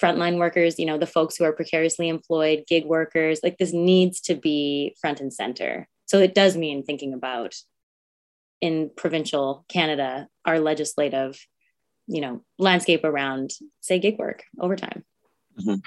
[0.00, 4.20] frontline workers, you know, the folks who are precariously employed, gig workers, like this needs
[4.22, 5.88] to be front and center.
[6.06, 7.54] So it does mean thinking about
[8.60, 11.38] in provincial Canada, our legislative,
[12.06, 15.04] you know, landscape around, say, gig work overtime.
[15.58, 15.80] Mm-hmm.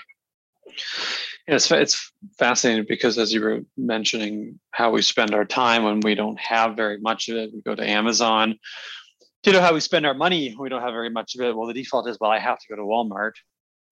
[1.47, 5.99] Yeah, it's, it's fascinating because as you were mentioning how we spend our time when
[5.99, 8.55] we don't have very much of it, we go to Amazon.
[9.43, 11.55] Do You know how we spend our money, we don't have very much of it.
[11.55, 13.33] Well, the default is, well, I have to go to Walmart.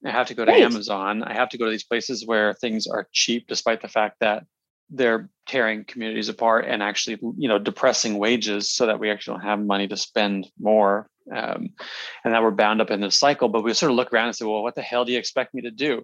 [0.05, 0.63] I have to go to right.
[0.63, 1.23] Amazon.
[1.23, 4.45] I have to go to these places where things are cheap, despite the fact that
[4.89, 9.47] they're tearing communities apart and actually, you know, depressing wages so that we actually don't
[9.47, 11.07] have money to spend more.
[11.33, 11.69] Um,
[12.25, 13.47] and that we're bound up in this cycle.
[13.47, 15.53] But we sort of look around and say, well, what the hell do you expect
[15.53, 16.03] me to do?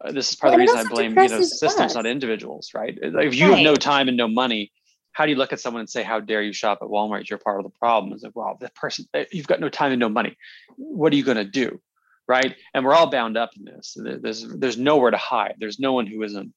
[0.00, 2.72] Uh, this is part well, of the reason I blame you know systems, not individuals,
[2.74, 2.98] right?
[3.00, 3.58] Like if you right.
[3.58, 4.72] have no time and no money,
[5.12, 7.28] how do you look at someone and say, "How dare you shop at Walmart?
[7.28, 9.92] You're part of the problem." It's like, well, the person eh, you've got no time
[9.92, 10.36] and no money.
[10.76, 11.80] What are you going to do,
[12.26, 12.54] right?
[12.74, 13.96] And we're all bound up in this.
[13.96, 15.54] There's there's nowhere to hide.
[15.58, 16.52] There's no one who isn't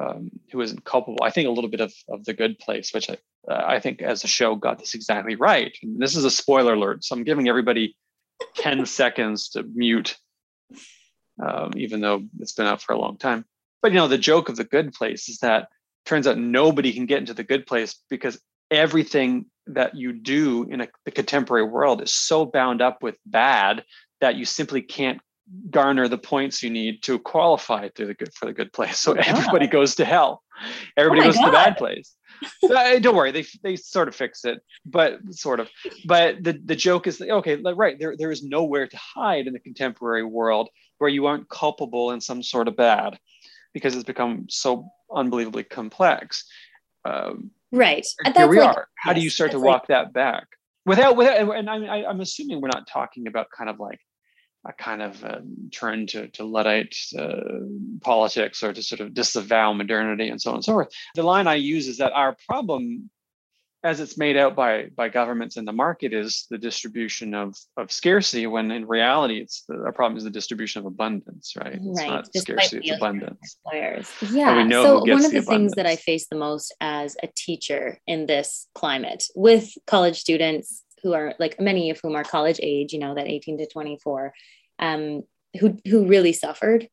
[0.00, 1.18] um, who isn't culpable.
[1.22, 3.18] I think a little bit of of the good place, which I
[3.50, 5.76] uh, I think as the show got this exactly right.
[5.82, 7.96] And this is a spoiler alert, so I'm giving everybody
[8.54, 10.16] ten seconds to mute
[11.44, 13.44] um, even though it's been out for a long time.
[13.82, 15.68] But you know, the joke of the good place is that
[16.04, 20.80] turns out nobody can get into the good place because everything that you do in
[20.80, 23.84] a, the contemporary world is so bound up with bad
[24.20, 25.20] that you simply can't
[25.70, 28.98] garner the points you need to qualify to the good for the good place.
[28.98, 30.42] So everybody goes to hell.
[30.96, 31.44] Everybody oh goes God.
[31.44, 32.14] to the bad place.
[32.62, 35.68] uh, don't worry, they they sort of fix it, but sort of.
[36.04, 37.98] But the the joke is okay, right?
[37.98, 42.20] There there is nowhere to hide in the contemporary world where you aren't culpable in
[42.20, 43.18] some sort of bad,
[43.72, 46.44] because it's become so unbelievably complex.
[47.04, 48.06] Um, right.
[48.36, 48.88] here we like, are.
[48.96, 50.46] How do you start to walk like, that back
[50.84, 51.56] without without?
[51.56, 54.00] And I, I'm assuming we're not talking about kind of like
[54.66, 55.38] a kind of uh,
[55.72, 57.40] turn to, to Luddite uh,
[58.00, 60.88] politics or to sort of disavow modernity and so on and so forth.
[61.14, 63.08] The line I use is that our problem,
[63.84, 67.92] as it's made out by, by governments and the market, is the distribution of, of
[67.92, 71.74] scarcity, when in reality, it's the, our problem is the distribution of abundance, right?
[71.74, 72.08] It's right.
[72.08, 73.56] not Despite scarcity, it's abundance.
[73.64, 74.12] Employers.
[74.32, 74.68] Yeah.
[74.68, 78.26] so one of the, the things that I face the most as a teacher in
[78.26, 82.98] this climate with college students who are like many of whom are college age, you
[82.98, 84.32] know, that 18 to 24,
[84.80, 85.22] um,
[85.60, 86.88] who who really suffered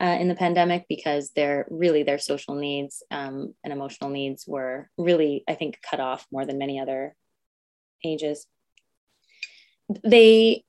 [0.00, 4.88] uh, in the pandemic because their really their social needs um, and emotional needs were
[4.96, 7.14] really, I think, cut off more than many other
[8.04, 8.46] ages.
[10.02, 10.64] They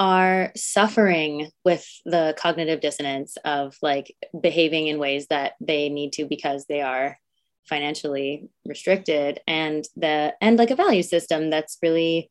[0.00, 6.24] are suffering with the cognitive dissonance of like behaving in ways that they need to
[6.24, 7.18] because they are
[7.64, 12.30] financially restricted and the and like a value system that's really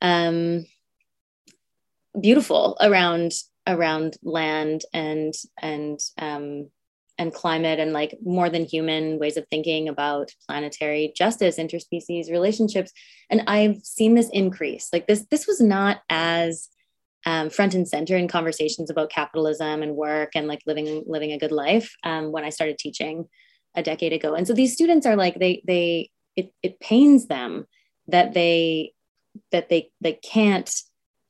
[0.00, 0.64] um
[2.18, 3.32] beautiful around
[3.66, 6.68] around land and and um
[7.18, 12.92] and climate and like more than human ways of thinking about planetary justice interspecies relationships
[13.28, 16.68] and i've seen this increase like this this was not as
[17.26, 21.38] um, front and center in conversations about capitalism and work and like living living a
[21.38, 23.28] good life um, when I started teaching
[23.74, 24.34] a decade ago.
[24.34, 27.66] And so these students are like they they it, it pains them
[28.08, 28.92] that they
[29.52, 30.70] that they they can't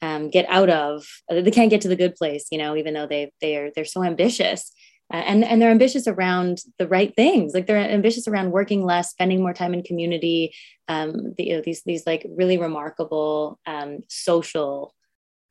[0.03, 3.07] um, get out of they can't get to the good place you know even though
[3.07, 4.73] they they are they're so ambitious.
[5.13, 7.53] Uh, and and they're ambitious around the right things.
[7.53, 10.55] Like they're ambitious around working less spending more time in community
[10.91, 14.95] um, the, you know, these these like really remarkable um, social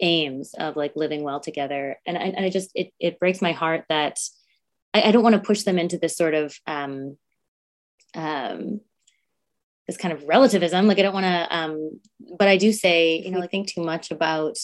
[0.01, 1.97] aims of like living well together.
[2.05, 4.19] And I, and I just it, it breaks my heart that
[4.93, 7.17] I, I don't want to push them into this sort of um,
[8.15, 8.81] um,
[9.89, 10.85] this kind of relativism.
[10.85, 11.99] Like I don't want to, um,
[12.37, 14.55] but I do say, you know, I think too much about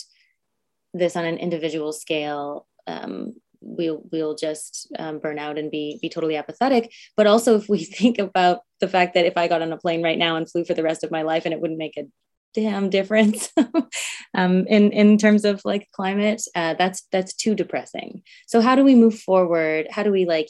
[0.94, 2.68] this on an individual scale.
[2.86, 6.94] Um, we'll we'll just um, burn out and be be totally apathetic.
[7.18, 10.04] But also, if we think about the fact that if I got on a plane
[10.04, 12.06] right now and flew for the rest of my life, and it wouldn't make a
[12.54, 13.52] damn difference
[14.36, 18.22] um, in in terms of like climate, uh, that's that's too depressing.
[18.46, 19.88] So how do we move forward?
[19.90, 20.50] How do we like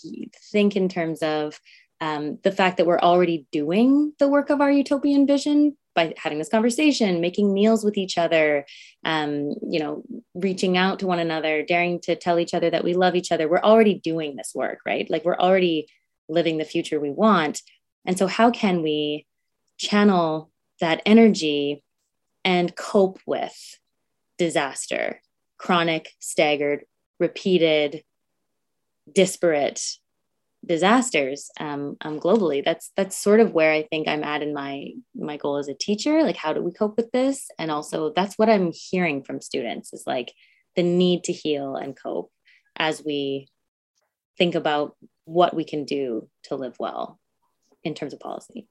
[0.52, 1.62] think in terms of
[2.02, 6.38] um, the fact that we're already doing the work of our utopian vision by having
[6.38, 8.66] this conversation, making meals with each other,
[9.06, 10.04] um, you know,
[10.34, 13.48] reaching out to one another, daring to tell each other that we love each other.
[13.48, 15.10] We're already doing this work, right?
[15.10, 15.88] Like we're already
[16.28, 17.62] living the future we want.
[18.06, 19.26] And so, how can we
[19.78, 21.82] channel that energy
[22.44, 23.80] and cope with
[24.38, 25.22] disaster,
[25.58, 26.86] chronic, staggered,
[27.20, 28.04] repeated,
[29.14, 29.82] disparate
[30.66, 32.64] disasters um, um, globally.
[32.64, 35.74] That's that's sort of where I think I'm at in my my goal as a
[35.74, 36.24] teacher.
[36.24, 37.48] Like, how do we cope with this?
[37.60, 40.34] And also, that's what I'm hearing from students is like
[40.76, 42.32] the need to heal and cope
[42.76, 43.48] as we
[44.38, 47.20] think about what we can do to live well
[47.84, 48.68] in terms of policy.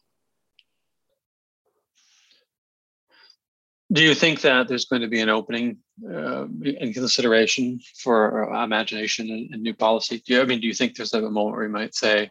[3.94, 8.64] Do you think that there's going to be an opening uh, in consideration for uh,
[8.64, 10.20] imagination and, and, new policy?
[10.26, 12.30] Do you, I mean, do you think there's a moment where you might say,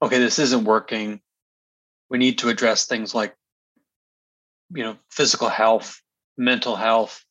[0.00, 1.20] okay, this isn't working.
[2.10, 3.34] We need to address things like,
[4.72, 6.00] you know, physical health,
[6.36, 7.24] mental health,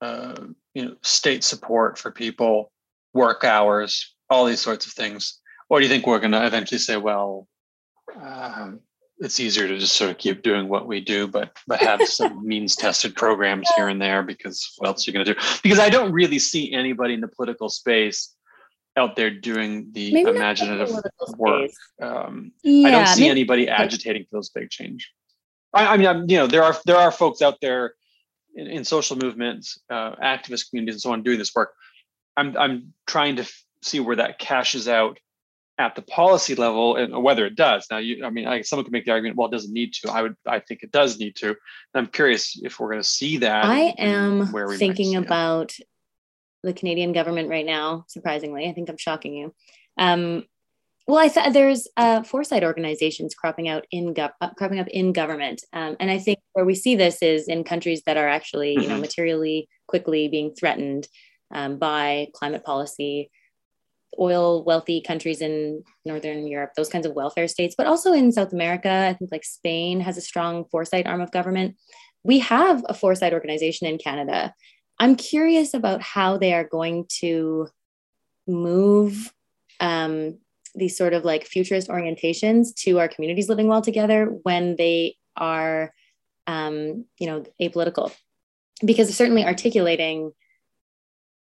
[0.00, 0.34] uh,
[0.74, 2.72] you know, state support for people,
[3.14, 5.40] work hours, all these sorts of things.
[5.70, 7.46] Or do you think we're going to eventually say, well,
[8.20, 8.80] um,
[9.20, 12.46] it's easier to just sort of keep doing what we do, but but have some
[12.46, 15.40] means tested programs here and there because what else are you going to do?
[15.62, 18.34] Because I don't really see anybody in the political space
[18.96, 20.90] out there doing the maybe imaginative
[21.36, 21.70] work.
[22.00, 25.10] Um, yeah, I don't see anybody agitating for those big change.
[25.72, 27.94] I, I mean, I'm, you know, there are there are folks out there
[28.54, 31.72] in, in social movements, uh, activist communities, and so on doing this work.
[32.36, 35.18] I'm I'm trying to f- see where that cashes out
[35.78, 37.86] at the policy level and whether it does.
[37.88, 40.10] Now, you, I mean, I, someone could make the argument, well, it doesn't need to.
[40.10, 41.48] I would, I think it does need to.
[41.48, 41.56] And
[41.94, 43.64] I'm curious if we're going to see that.
[43.64, 45.86] I am thinking about it.
[46.64, 48.04] the Canadian government right now.
[48.08, 49.54] Surprisingly, I think I'm shocking you.
[49.96, 50.44] Um,
[51.06, 55.12] well, I thought there's uh, foresight organizations cropping out in gov- uh, cropping up in
[55.12, 58.72] government, um, and I think where we see this is in countries that are actually,
[58.72, 59.00] you know, mm-hmm.
[59.00, 61.08] materially quickly being threatened
[61.54, 63.30] um, by climate policy
[64.18, 68.52] oil wealthy countries in northern europe those kinds of welfare states but also in south
[68.52, 71.76] america i think like spain has a strong foresight arm of government.
[72.24, 74.54] We have a foresight organization in canada.
[74.98, 77.68] I'm curious about how they are going to
[78.46, 79.32] move
[79.80, 80.38] um,
[80.74, 85.92] these sort of like futurist orientations to our communities living well together when they are
[86.46, 88.12] um, you know apolitical.
[88.84, 90.32] Because certainly articulating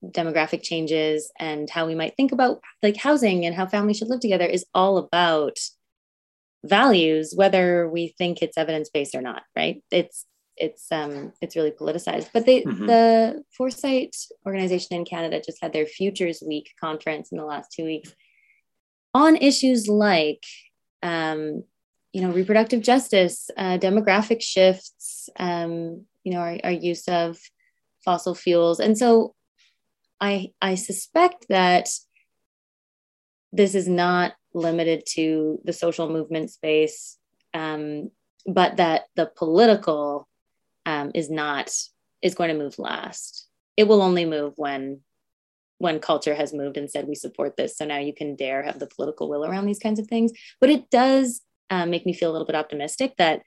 [0.03, 4.19] demographic changes and how we might think about like housing and how families should live
[4.19, 5.57] together is all about
[6.65, 9.83] values whether we think it's evidence-based or not right?
[9.91, 12.29] It's it's um it's really politicized.
[12.33, 12.85] But they mm-hmm.
[12.85, 17.85] the foresight organization in canada just had their futures week conference in the last two
[17.85, 18.13] weeks
[19.13, 20.43] on issues like
[21.01, 21.63] um
[22.11, 27.37] you know reproductive justice uh, demographic shifts um you know our, our use of
[28.03, 28.79] fossil fuels.
[28.79, 29.35] And so
[30.21, 31.89] I I suspect that
[33.51, 37.17] this is not limited to the social movement space,
[37.53, 38.11] um,
[38.45, 40.27] but that the political
[40.85, 41.71] um, is not
[42.21, 43.47] is going to move last.
[43.77, 45.01] It will only move when
[45.77, 47.77] when culture has moved and said we support this.
[47.77, 50.33] So now you can dare have the political will around these kinds of things.
[50.59, 53.43] But it does um, make me feel a little bit optimistic that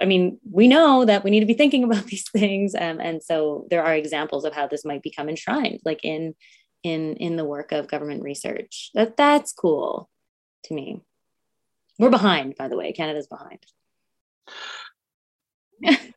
[0.00, 3.22] I mean, we know that we need to be thinking about these things, um, and
[3.22, 6.34] so there are examples of how this might become enshrined, like in
[6.82, 8.90] in in the work of government research.
[8.94, 10.08] That that's cool
[10.64, 11.02] to me.
[11.98, 12.92] We're behind, by the way.
[12.92, 13.64] Canada's behind.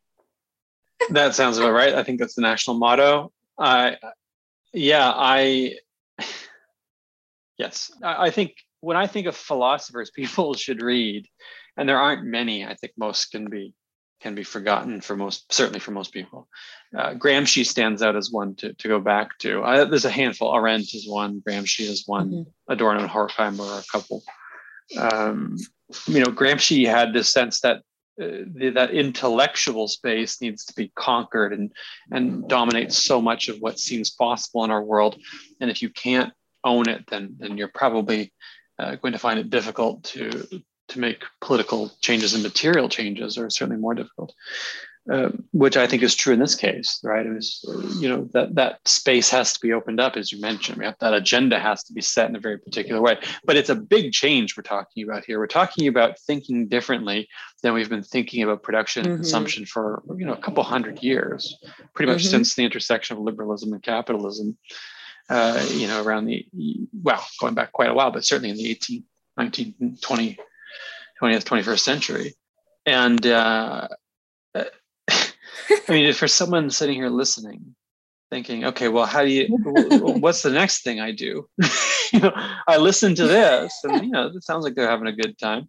[1.10, 1.94] that sounds about right.
[1.94, 3.32] I think that's the national motto.
[3.58, 3.96] I,
[4.72, 5.76] yeah, I,
[7.58, 11.26] yes, I, I think when I think of philosophers, people should read,
[11.76, 12.64] and there aren't many.
[12.64, 13.74] I think most can be
[14.20, 16.48] can be forgotten for most, certainly for most people.
[16.96, 19.60] Uh, Gramsci stands out as one to, to go back to.
[19.60, 20.54] Uh, there's a handful.
[20.54, 21.42] Arendt is one.
[21.46, 22.30] Gramsci is one.
[22.30, 22.72] Mm-hmm.
[22.72, 24.22] Adorno and Horkheimer are a couple.
[24.98, 25.58] Um,
[26.06, 27.82] you know, Gramsci had this sense that
[28.20, 31.70] uh, the, that intellectual space needs to be conquered and
[32.10, 35.20] and dominates so much of what seems possible in our world.
[35.60, 36.32] And if you can't
[36.64, 38.32] own it, then then you're probably
[38.78, 43.50] uh, going to find it difficult to to make political changes and material changes are
[43.50, 44.34] certainly more difficult.
[45.08, 47.24] Uh, which I think is true in this case, right?
[47.24, 47.64] It was,
[48.00, 50.78] you know, that that space has to be opened up, as you mentioned.
[50.78, 53.16] We have that agenda has to be set in a very particular way.
[53.44, 55.38] But it's a big change we're talking about here.
[55.38, 57.28] We're talking about thinking differently
[57.62, 59.12] than we've been thinking about production mm-hmm.
[59.12, 61.56] and consumption for you know a couple hundred years,
[61.94, 62.30] pretty much mm-hmm.
[62.30, 64.58] since the intersection of liberalism and capitalism.
[65.28, 66.44] Uh, you know, around the
[67.04, 69.04] well, going back quite a while, but certainly in the 18,
[69.36, 70.38] 19, 20,
[71.22, 72.34] 20th, 21st century.
[72.84, 73.88] And uh,
[74.54, 74.64] I
[75.88, 77.74] mean, for someone sitting here listening,
[78.30, 79.46] thinking, okay, well, how do you,
[80.20, 81.48] what's the next thing I do?
[82.12, 82.32] you know,
[82.66, 85.68] I listen to this and, you know, it sounds like they're having a good time.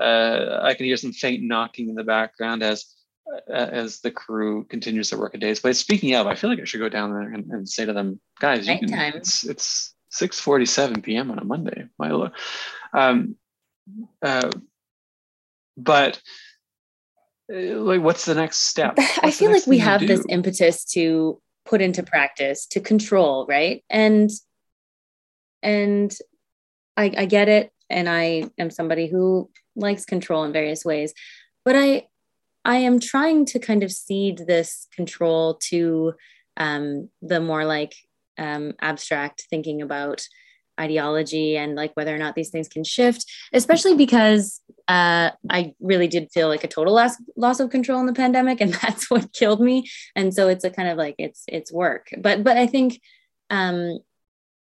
[0.00, 2.86] Uh, I can hear some faint knocking in the background as,
[3.48, 5.60] uh, as the crew continues their work a days.
[5.60, 7.92] But speaking of, I feel like I should go down there and, and say to
[7.92, 11.30] them, guys, you can, it's, it's 6.47 p.m.
[11.30, 11.86] on a Monday.
[11.98, 12.32] My Lord.
[12.92, 13.36] Um,
[14.22, 14.50] uh,
[15.76, 16.20] but
[17.52, 18.96] uh, like what's the next step?
[18.96, 23.84] What's i feel like we have this impetus to put into practice to control right?
[23.90, 24.30] And
[25.62, 26.14] and
[26.96, 31.14] I, I get it and i am somebody who likes control in various ways
[31.64, 32.06] but i
[32.64, 36.14] i am trying to kind of cede this control to
[36.58, 37.94] um, the more like
[38.36, 40.26] um, abstract thinking about
[40.82, 46.08] ideology and like whether or not these things can shift, especially because uh, I really
[46.08, 49.32] did feel like a total loss loss of control in the pandemic, and that's what
[49.32, 49.88] killed me.
[50.16, 53.00] And so it's a kind of like it's it's work, but but I think
[53.50, 53.98] um,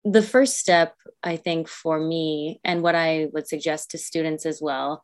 [0.05, 4.61] the first step, I think for me, and what I would suggest to students as
[4.61, 5.03] well,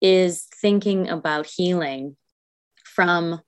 [0.00, 2.16] is thinking about healing
[2.84, 3.40] from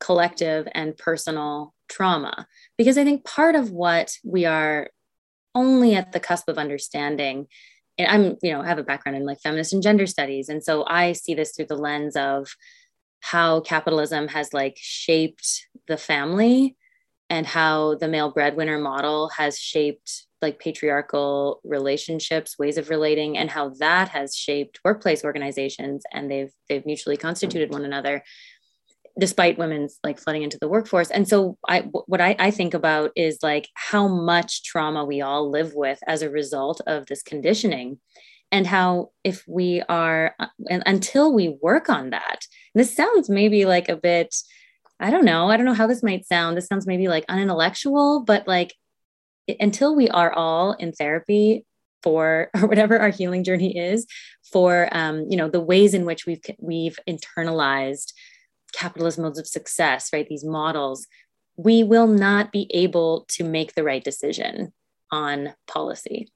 [0.00, 4.88] collective and personal trauma because i think part of what we are
[5.54, 7.46] only at the cusp of understanding
[7.98, 10.62] and i'm you know I have a background in like feminist and gender studies and
[10.62, 12.54] so i see this through the lens of
[13.20, 16.76] how capitalism has like shaped the family
[17.30, 23.48] and how the male breadwinner model has shaped like patriarchal relationships ways of relating and
[23.48, 28.22] how that has shaped workplace organizations and they've they've mutually constituted one another
[29.18, 31.10] despite women's like flooding into the workforce.
[31.10, 35.50] And so i what I, I think about is like how much trauma we all
[35.50, 37.98] live with as a result of this conditioning
[38.50, 40.34] and how if we are
[40.70, 44.34] and until we work on that this sounds maybe like a bit
[45.00, 46.56] i don't know i don't know how this might sound.
[46.56, 48.74] This sounds maybe like unintellectual but like
[49.60, 51.64] until we are all in therapy
[52.02, 54.06] for or whatever our healing journey is
[54.52, 58.12] for um, you know the ways in which we've we've internalized
[58.72, 60.28] capitalist modes of success, right?
[60.28, 61.06] These models,
[61.56, 64.72] we will not be able to make the right decision
[65.10, 66.28] on policy.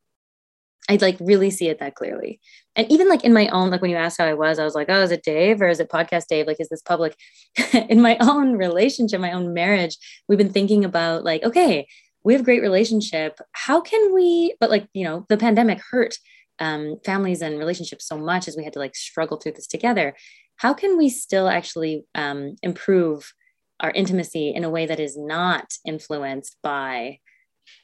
[0.89, 2.41] I'd like really see it that clearly.
[2.77, 4.75] And even like in my own, like when you asked how I was, I was
[4.75, 6.47] like, oh, is it Dave or is it podcast Dave?
[6.47, 7.17] Like, is this public?
[7.73, 9.97] in my own relationship, my own marriage,
[10.29, 11.89] we've been thinking about like, okay,
[12.23, 13.39] we have great relationship.
[13.53, 16.19] How can we, but like, you know, the pandemic hurt
[16.59, 20.15] um, families and relationships so much as we had to like struggle through this together
[20.57, 23.33] how can we still actually um, improve
[23.81, 27.19] our intimacy in a way that is not influenced by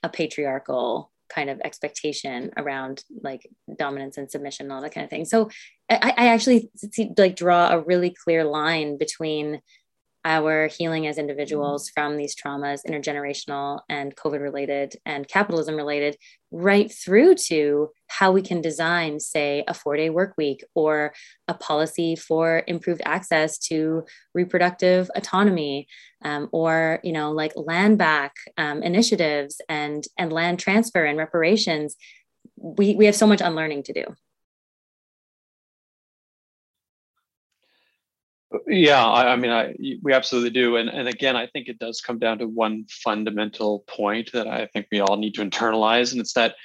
[0.02, 3.48] a patriarchal kind of expectation around like
[3.78, 5.24] dominance and submission and all that kind of thing?
[5.24, 5.50] So
[5.90, 9.60] i, I actually see, like draw a really clear line between
[10.24, 16.16] our healing as individuals from these traumas, intergenerational and COVID related and capitalism related,
[16.50, 21.12] right through to how we can design, say, a four day work week or
[21.48, 24.04] a policy for improved access to
[24.34, 25.88] reproductive autonomy
[26.24, 31.96] um, or, you know, like land back um, initiatives and, and land transfer and reparations.
[32.56, 34.04] We, we have so much unlearning to do.
[38.66, 42.00] Yeah, I, I, mean, I, we absolutely do, and and again, I think it does
[42.00, 46.20] come down to one fundamental point that I think we all need to internalize, and
[46.20, 46.56] it's that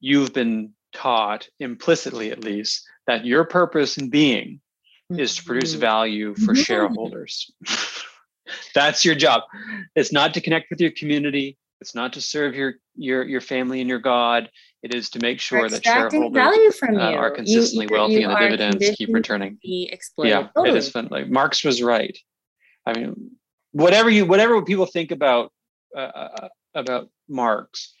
[0.00, 4.60] you've been taught implicitly, at least, that your purpose in being
[5.10, 5.80] is to produce mm-hmm.
[5.80, 6.62] value for mm-hmm.
[6.62, 7.50] shareholders.
[8.74, 9.42] That's your job.
[9.94, 11.58] It's not to connect with your community.
[11.80, 14.50] It's not to serve your your your family and your God.
[14.82, 17.00] It is to make sure that shareholders value from you.
[17.00, 19.58] Uh, are consistently you, wealthy and the dividends keep returning.
[20.30, 20.70] Yeah, totally.
[20.70, 21.08] it is fun.
[21.10, 22.16] Like Marx was right.
[22.86, 23.32] I mean,
[23.72, 25.52] whatever you whatever people think about
[25.96, 27.92] uh, uh, about Marx,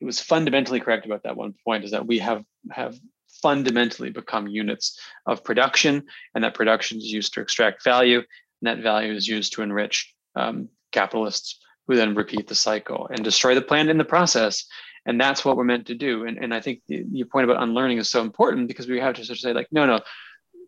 [0.00, 1.84] he was fundamentally correct about that one point.
[1.84, 2.98] Is that we have have
[3.42, 6.04] fundamentally become units of production,
[6.34, 10.12] and that production is used to extract value, and that value is used to enrich
[10.34, 14.64] um, capitalists, who then repeat the cycle and destroy the planet in the process.
[15.06, 16.24] And that's what we're meant to do.
[16.24, 19.14] And, and I think the, your point about unlearning is so important because we have
[19.14, 20.00] to sort of say, like, no, no,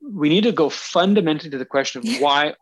[0.02, 2.54] we need to go fundamentally to the question of why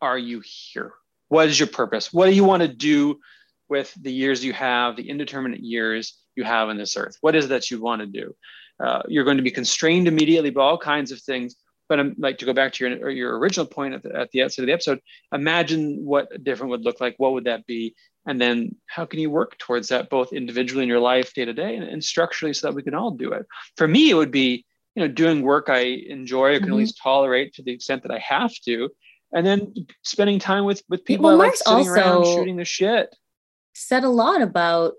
[0.00, 0.92] are you here?
[1.28, 2.12] What is your purpose?
[2.12, 3.20] What do you want to do
[3.68, 7.16] with the years you have, the indeterminate years you have on this earth?
[7.20, 8.34] What is it that you want to do?
[8.82, 11.54] Uh, you're going to be constrained immediately by all kinds of things.
[11.90, 14.44] But I'm like to go back to your your original point at the, at the
[14.44, 15.00] outset of the episode.
[15.32, 17.16] Imagine what different would look like.
[17.18, 17.96] What would that be?
[18.26, 21.52] And then how can you work towards that both individually in your life, day to
[21.52, 23.44] day, and, and structurally, so that we can all do it.
[23.76, 24.64] For me, it would be
[24.94, 26.72] you know doing work I enjoy or can mm-hmm.
[26.72, 28.88] at least tolerate to the extent that I have to,
[29.32, 33.14] and then spending time with with people well, I like sitting around shooting the shit.
[33.74, 34.94] Said a lot about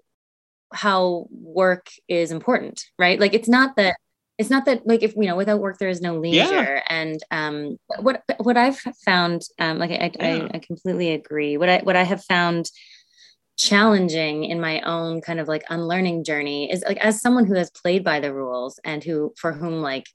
[0.73, 3.19] how work is important, right?
[3.19, 3.95] Like it's not that
[4.41, 6.83] it's not that like if you know without work there is no leisure yeah.
[6.89, 10.47] and um what what i've found um like I, yeah.
[10.51, 12.69] I, I completely agree what i what i have found
[13.57, 17.69] challenging in my own kind of like unlearning journey is like as someone who has
[17.69, 20.05] played by the rules and who for whom like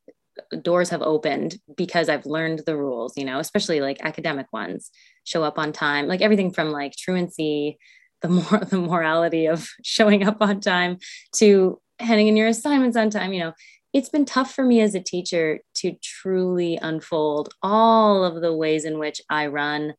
[0.60, 4.90] doors have opened because I've learned the rules, you know, especially like academic ones,
[5.24, 7.78] show up on time, like everything from like truancy
[8.22, 10.98] the more the morality of showing up on time
[11.36, 13.52] to handing in your assignments on time you know
[13.92, 18.84] it's been tough for me as a teacher to truly unfold all of the ways
[18.84, 19.94] in which i run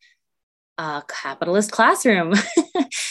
[0.79, 2.33] a capitalist classroom.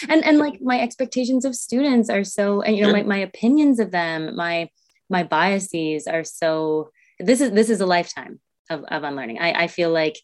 [0.08, 3.80] And and like my expectations of students are so and you know my, my opinions
[3.80, 4.68] of them my
[5.08, 9.38] my biases are so this is this is a lifetime of, of unlearning.
[9.38, 10.18] I, I feel like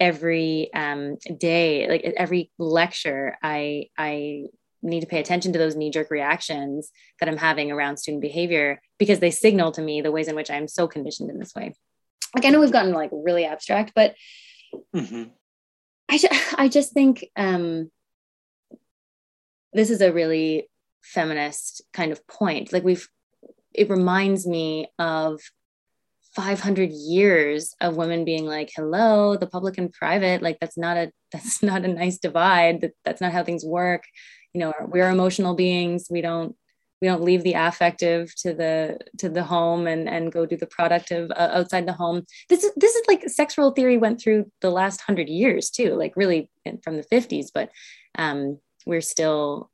[0.00, 4.44] every um, day, like every lecture, I I
[4.84, 8.80] need to pay attention to those knee jerk reactions that I'm having around student behavior
[8.98, 11.74] because they signal to me the ways in which I'm so conditioned in this way.
[12.34, 14.14] Like I know we've gotten like really abstract, but
[14.94, 15.24] mm-hmm.
[16.08, 17.90] I just I just think um,
[19.72, 20.68] this is a really
[21.02, 22.72] feminist kind of point.
[22.72, 23.08] Like we've
[23.72, 25.40] it reminds me of
[26.34, 31.12] 500 years of women being like hello the public and private like that's not a
[31.32, 34.04] that's not a nice divide that, that's not how things work
[34.54, 36.06] you know we're emotional beings.
[36.10, 36.56] We don't
[37.02, 40.66] we don't leave the affective to the to the home and and go do the
[40.66, 42.22] productive uh, outside the home.
[42.48, 46.14] This is this is like sexual theory went through the last 100 years too like
[46.16, 46.50] really
[46.82, 47.70] from the 50s but
[48.16, 49.70] um we're still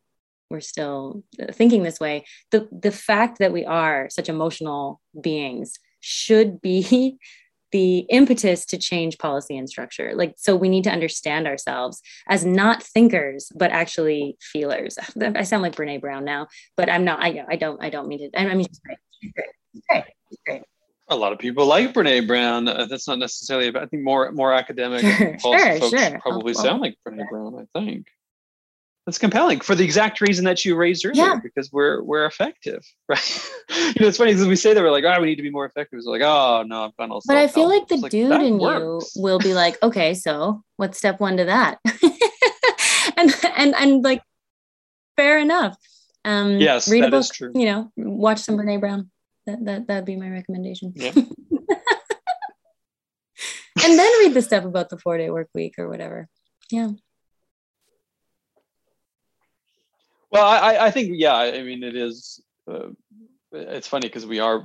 [0.50, 1.22] we're still
[1.52, 2.24] thinking this way.
[2.50, 7.18] The the fact that we are such emotional beings should be
[7.72, 10.12] the impetus to change policy and structure.
[10.14, 14.98] Like, so we need to understand ourselves as not thinkers, but actually feelers.
[15.20, 17.20] I sound like Brene Brown now, but I'm not.
[17.20, 17.82] I, I don't.
[17.82, 18.40] I don't mean to.
[18.40, 18.98] I mean, she's great.
[19.22, 19.46] She's great.
[19.72, 20.04] She's great.
[20.28, 20.62] She's great.
[21.08, 22.68] A lot of people like Brene Brown.
[22.68, 23.68] Uh, that's not necessarily.
[23.68, 25.00] About, I think more more academic
[25.40, 26.18] sure, folks sure.
[26.20, 27.66] probably sound like Brene Brown.
[27.74, 28.06] I think.
[29.10, 31.40] That's compelling for the exact reason that you raised earlier, yeah.
[31.42, 33.50] because we're we're effective, right?
[33.68, 35.50] you know, it's funny because we say that we're like, oh, we need to be
[35.50, 35.96] more effective.
[35.96, 37.20] It's like, oh no, I've gone all.
[37.26, 39.16] But I feel like the like, dude in works.
[39.16, 41.80] you will be like, okay, so what's step one to that?
[43.16, 44.22] and and and like,
[45.16, 45.76] fair enough.
[46.24, 47.26] Um, yes, read a book.
[47.32, 47.50] True.
[47.52, 49.10] You know, watch some Brene Brown.
[49.46, 50.92] That that that'd be my recommendation.
[50.94, 51.10] Yeah.
[51.16, 51.26] and
[53.74, 56.28] then read the stuff about the four day work week or whatever.
[56.70, 56.90] Yeah.
[60.30, 61.34] Well, I, I think yeah.
[61.34, 62.40] I mean, it is.
[62.70, 62.88] Uh,
[63.52, 64.64] it's funny because we are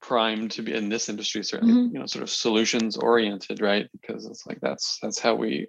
[0.00, 1.94] primed to be in this industry, certainly, mm-hmm.
[1.94, 3.88] you know, sort of solutions oriented, right?
[3.92, 5.68] Because it's like that's that's how we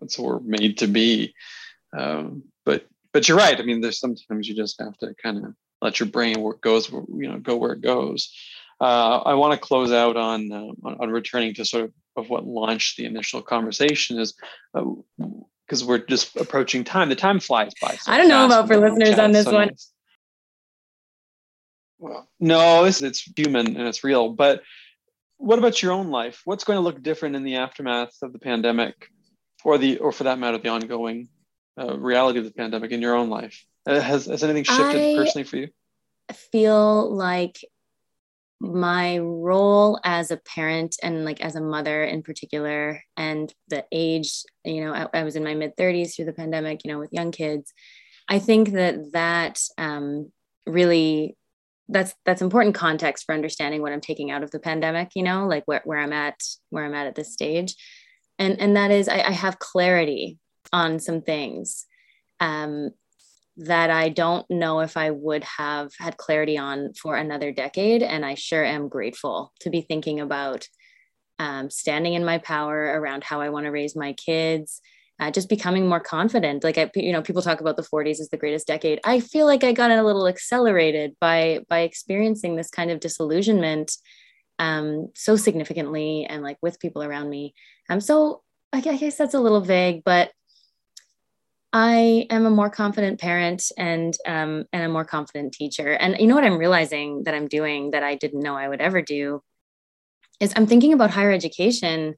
[0.00, 1.34] that's what we're made to be.
[1.96, 3.58] Um, but but you're right.
[3.58, 6.90] I mean, there's sometimes you just have to kind of let your brain work goes
[6.90, 8.32] you know go where it goes.
[8.80, 12.28] Uh, I want to close out on, uh, on, on returning to sort of of
[12.28, 14.34] what launched the initial conversation is
[14.74, 14.84] uh,
[15.66, 17.08] because we're just approaching time.
[17.08, 17.96] The time flies by.
[17.96, 19.68] So I don't know about for listeners on this so one.
[19.68, 19.92] Nice.
[21.98, 24.30] Well, no, it's, it's human and it's real.
[24.30, 24.62] But
[25.36, 26.42] what about your own life?
[26.44, 29.08] What's going to look different in the aftermath of the pandemic,
[29.64, 31.28] or the, or for that matter, the ongoing
[31.80, 33.64] uh, reality of the pandemic in your own life?
[33.86, 35.68] Uh, has has anything shifted I personally for you?
[36.28, 37.64] I feel like
[38.62, 44.44] my role as a parent and like as a mother in particular and the age
[44.64, 47.12] you know i, I was in my mid 30s through the pandemic you know with
[47.12, 47.72] young kids
[48.28, 50.30] i think that that um,
[50.64, 51.36] really
[51.88, 55.48] that's that's important context for understanding what i'm taking out of the pandemic you know
[55.48, 56.40] like where, where i'm at
[56.70, 57.74] where i'm at at this stage.
[58.38, 60.38] And and that is i, I have clarity
[60.72, 61.86] on some things.
[62.40, 62.90] Um,
[63.64, 68.02] that I don't know if I would have had clarity on for another decade.
[68.02, 70.68] And I sure am grateful to be thinking about
[71.38, 74.80] um, standing in my power around how I want to raise my kids.
[75.20, 76.64] Uh, just becoming more confident.
[76.64, 78.98] Like I, you know, people talk about the 40s as the greatest decade.
[79.04, 83.92] I feel like I got a little accelerated by by experiencing this kind of disillusionment
[84.58, 87.54] um, so significantly and like with people around me.
[87.88, 88.42] Um, so
[88.72, 90.30] I guess that's a little vague, but
[91.72, 95.92] I am a more confident parent and um, and a more confident teacher.
[95.92, 98.82] And you know what I'm realizing that I'm doing that I didn't know I would
[98.82, 99.42] ever do
[100.38, 102.14] is I'm thinking about higher education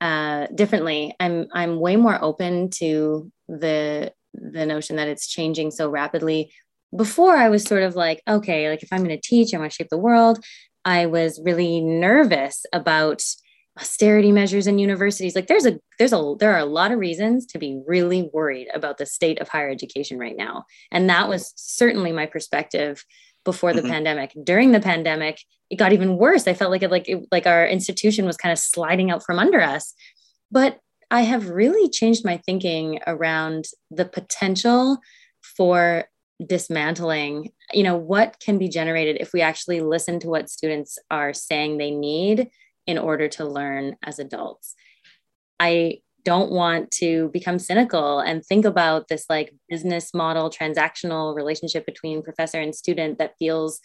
[0.00, 1.14] uh, differently.
[1.18, 6.52] I'm I'm way more open to the the notion that it's changing so rapidly.
[6.94, 9.72] Before I was sort of like, okay, like if I'm going to teach, I want
[9.72, 10.44] to shape the world.
[10.84, 13.22] I was really nervous about
[13.80, 15.34] austerity measures in universities.
[15.34, 18.68] Like there's a there's a there are a lot of reasons to be really worried
[18.72, 20.64] about the state of higher education right now.
[20.92, 23.04] And that was certainly my perspective
[23.44, 23.90] before the mm-hmm.
[23.90, 24.32] pandemic.
[24.42, 26.46] During the pandemic it got even worse.
[26.46, 29.38] I felt like it like it, like our institution was kind of sliding out from
[29.38, 29.94] under us.
[30.50, 30.78] But
[31.10, 34.98] i have really changed my thinking around the potential
[35.42, 36.04] for
[36.44, 41.32] dismantling you know what can be generated if we actually listen to what students are
[41.32, 42.50] saying they need
[42.86, 44.74] in order to learn as adults.
[45.58, 51.84] I don't want to become cynical and think about this like business model transactional relationship
[51.84, 53.80] between professor and student that feels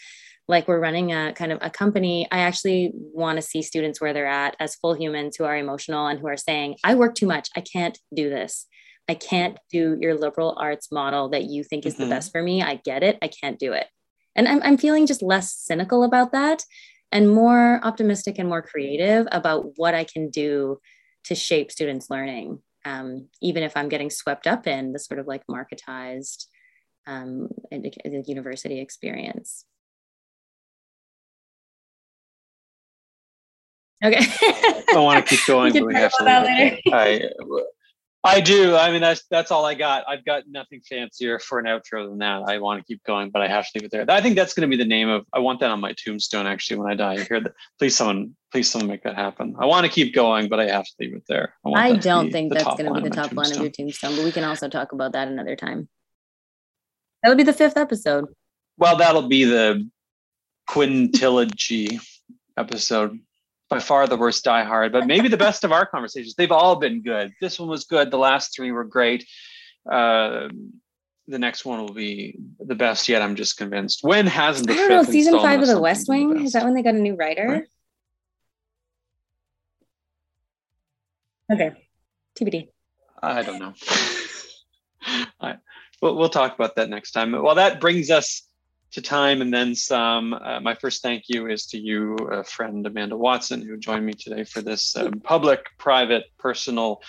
[0.47, 2.28] like we're running a kind of a company.
[2.32, 6.08] I actually want to see students where they're at as full humans who are emotional
[6.08, 7.50] and who are saying i work too much.
[7.56, 8.66] I can't do this.
[9.08, 12.04] I can't do your liberal arts model that you think is mm-hmm.
[12.04, 12.64] the best for me.
[12.64, 13.18] I get it.
[13.22, 13.88] I can't do it.
[14.36, 16.64] And I'm, I'm feeling just less cynical about that
[17.12, 20.80] and more optimistic and more creative about what I can do
[21.26, 25.28] to shape students' learning, um, even if I'm getting swept up in the sort of
[25.28, 26.45] like marketized
[27.07, 29.66] um, university experience.
[34.03, 34.20] Okay.
[34.22, 36.24] I want to keep going, but we have to.
[36.93, 37.30] I,
[38.24, 38.76] I do.
[38.76, 40.03] I mean, that's that's all I got.
[40.07, 42.43] I've got nothing fancier for an outro than that.
[42.47, 44.05] I want to keep going, but I have to leave it there.
[44.09, 45.26] I think that's going to be the name of.
[45.32, 46.45] I want that on my tombstone.
[46.45, 47.39] Actually, when I die, here.
[47.39, 49.55] That please, someone, please, someone, make that happen.
[49.57, 51.53] I want to keep going, but I have to leave it there.
[51.65, 54.26] I, I don't think that's going to be the top line of your tombstone, but
[54.26, 55.88] we can also talk about that another time.
[57.24, 58.26] That'll be the fifth episode.
[58.78, 59.89] Well, that'll be the
[60.70, 62.01] quintilogy
[62.57, 63.20] episode
[63.70, 66.34] by far the worst Die Hard, but maybe the best of our conversations.
[66.36, 67.34] They've all been good.
[67.39, 68.09] This one was good.
[68.09, 69.28] The last three were great.
[69.89, 70.49] Uh,
[71.28, 73.22] the next one will be the best yet.
[73.22, 73.99] I'm just convinced.
[74.03, 75.03] When hasn't the I don't know.
[75.03, 77.47] Season five of The West Wing the is that when they got a new writer?
[77.47, 77.63] Right.
[81.51, 81.72] Okay,
[82.39, 82.70] TBD.
[83.22, 83.74] I don't know.
[85.41, 85.57] I,
[86.01, 87.32] we'll, we'll talk about that next time.
[87.32, 88.43] Well, that brings us
[88.91, 90.33] to time and then some.
[90.33, 94.13] Uh, my first thank you is to you, uh, friend Amanda Watson, who joined me
[94.13, 97.01] today for this uh, public, private, personal,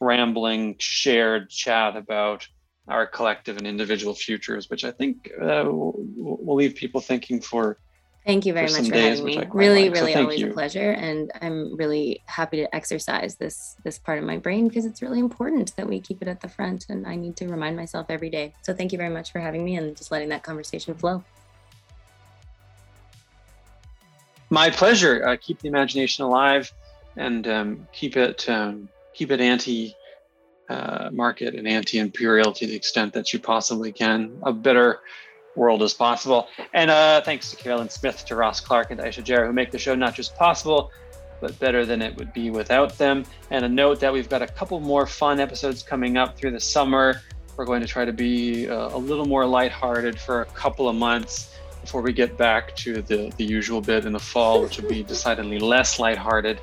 [0.00, 2.46] rambling, shared chat about
[2.88, 7.78] our collective and individual futures, which I think uh, will leave people thinking for
[8.26, 9.38] Thank you very much for having me.
[9.52, 10.50] Really, really so always you.
[10.50, 10.90] a pleasure.
[10.90, 15.20] And I'm really happy to exercise this this part of my brain because it's really
[15.20, 18.28] important that we keep it at the front and I need to remind myself every
[18.28, 18.52] day.
[18.62, 21.22] So thank you very much for having me and just letting that conversation flow.
[24.50, 25.24] My pleasure.
[25.24, 26.72] Uh, keep the imagination alive
[27.16, 29.94] and um, keep it um, keep it anti
[30.68, 34.36] uh, market and anti imperial to the extent that you possibly can.
[34.42, 34.98] A better
[35.56, 36.48] world as possible.
[36.72, 39.70] And uh, thanks to Carolyn Smith, to Ross Clark, and to Aisha Jarrah, who make
[39.70, 40.92] the show not just possible,
[41.40, 43.24] but better than it would be without them.
[43.50, 46.60] And a note that we've got a couple more fun episodes coming up through the
[46.60, 47.22] summer.
[47.56, 50.96] We're going to try to be uh, a little more lighthearted for a couple of
[50.96, 54.88] months before we get back to the, the usual bit in the fall, which will
[54.88, 56.60] be decidedly less lighthearted.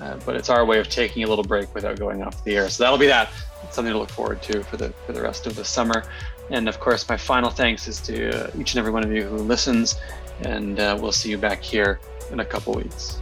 [0.00, 2.70] Uh, but it's our way of taking a little break without going off the air.
[2.70, 3.30] So that'll be that.
[3.62, 6.04] It's something to look forward to for the for the rest of the summer.
[6.50, 9.22] And of course, my final thanks is to uh, each and every one of you
[9.22, 9.96] who listens.
[10.42, 12.00] And uh, we'll see you back here
[12.32, 13.19] in a couple weeks.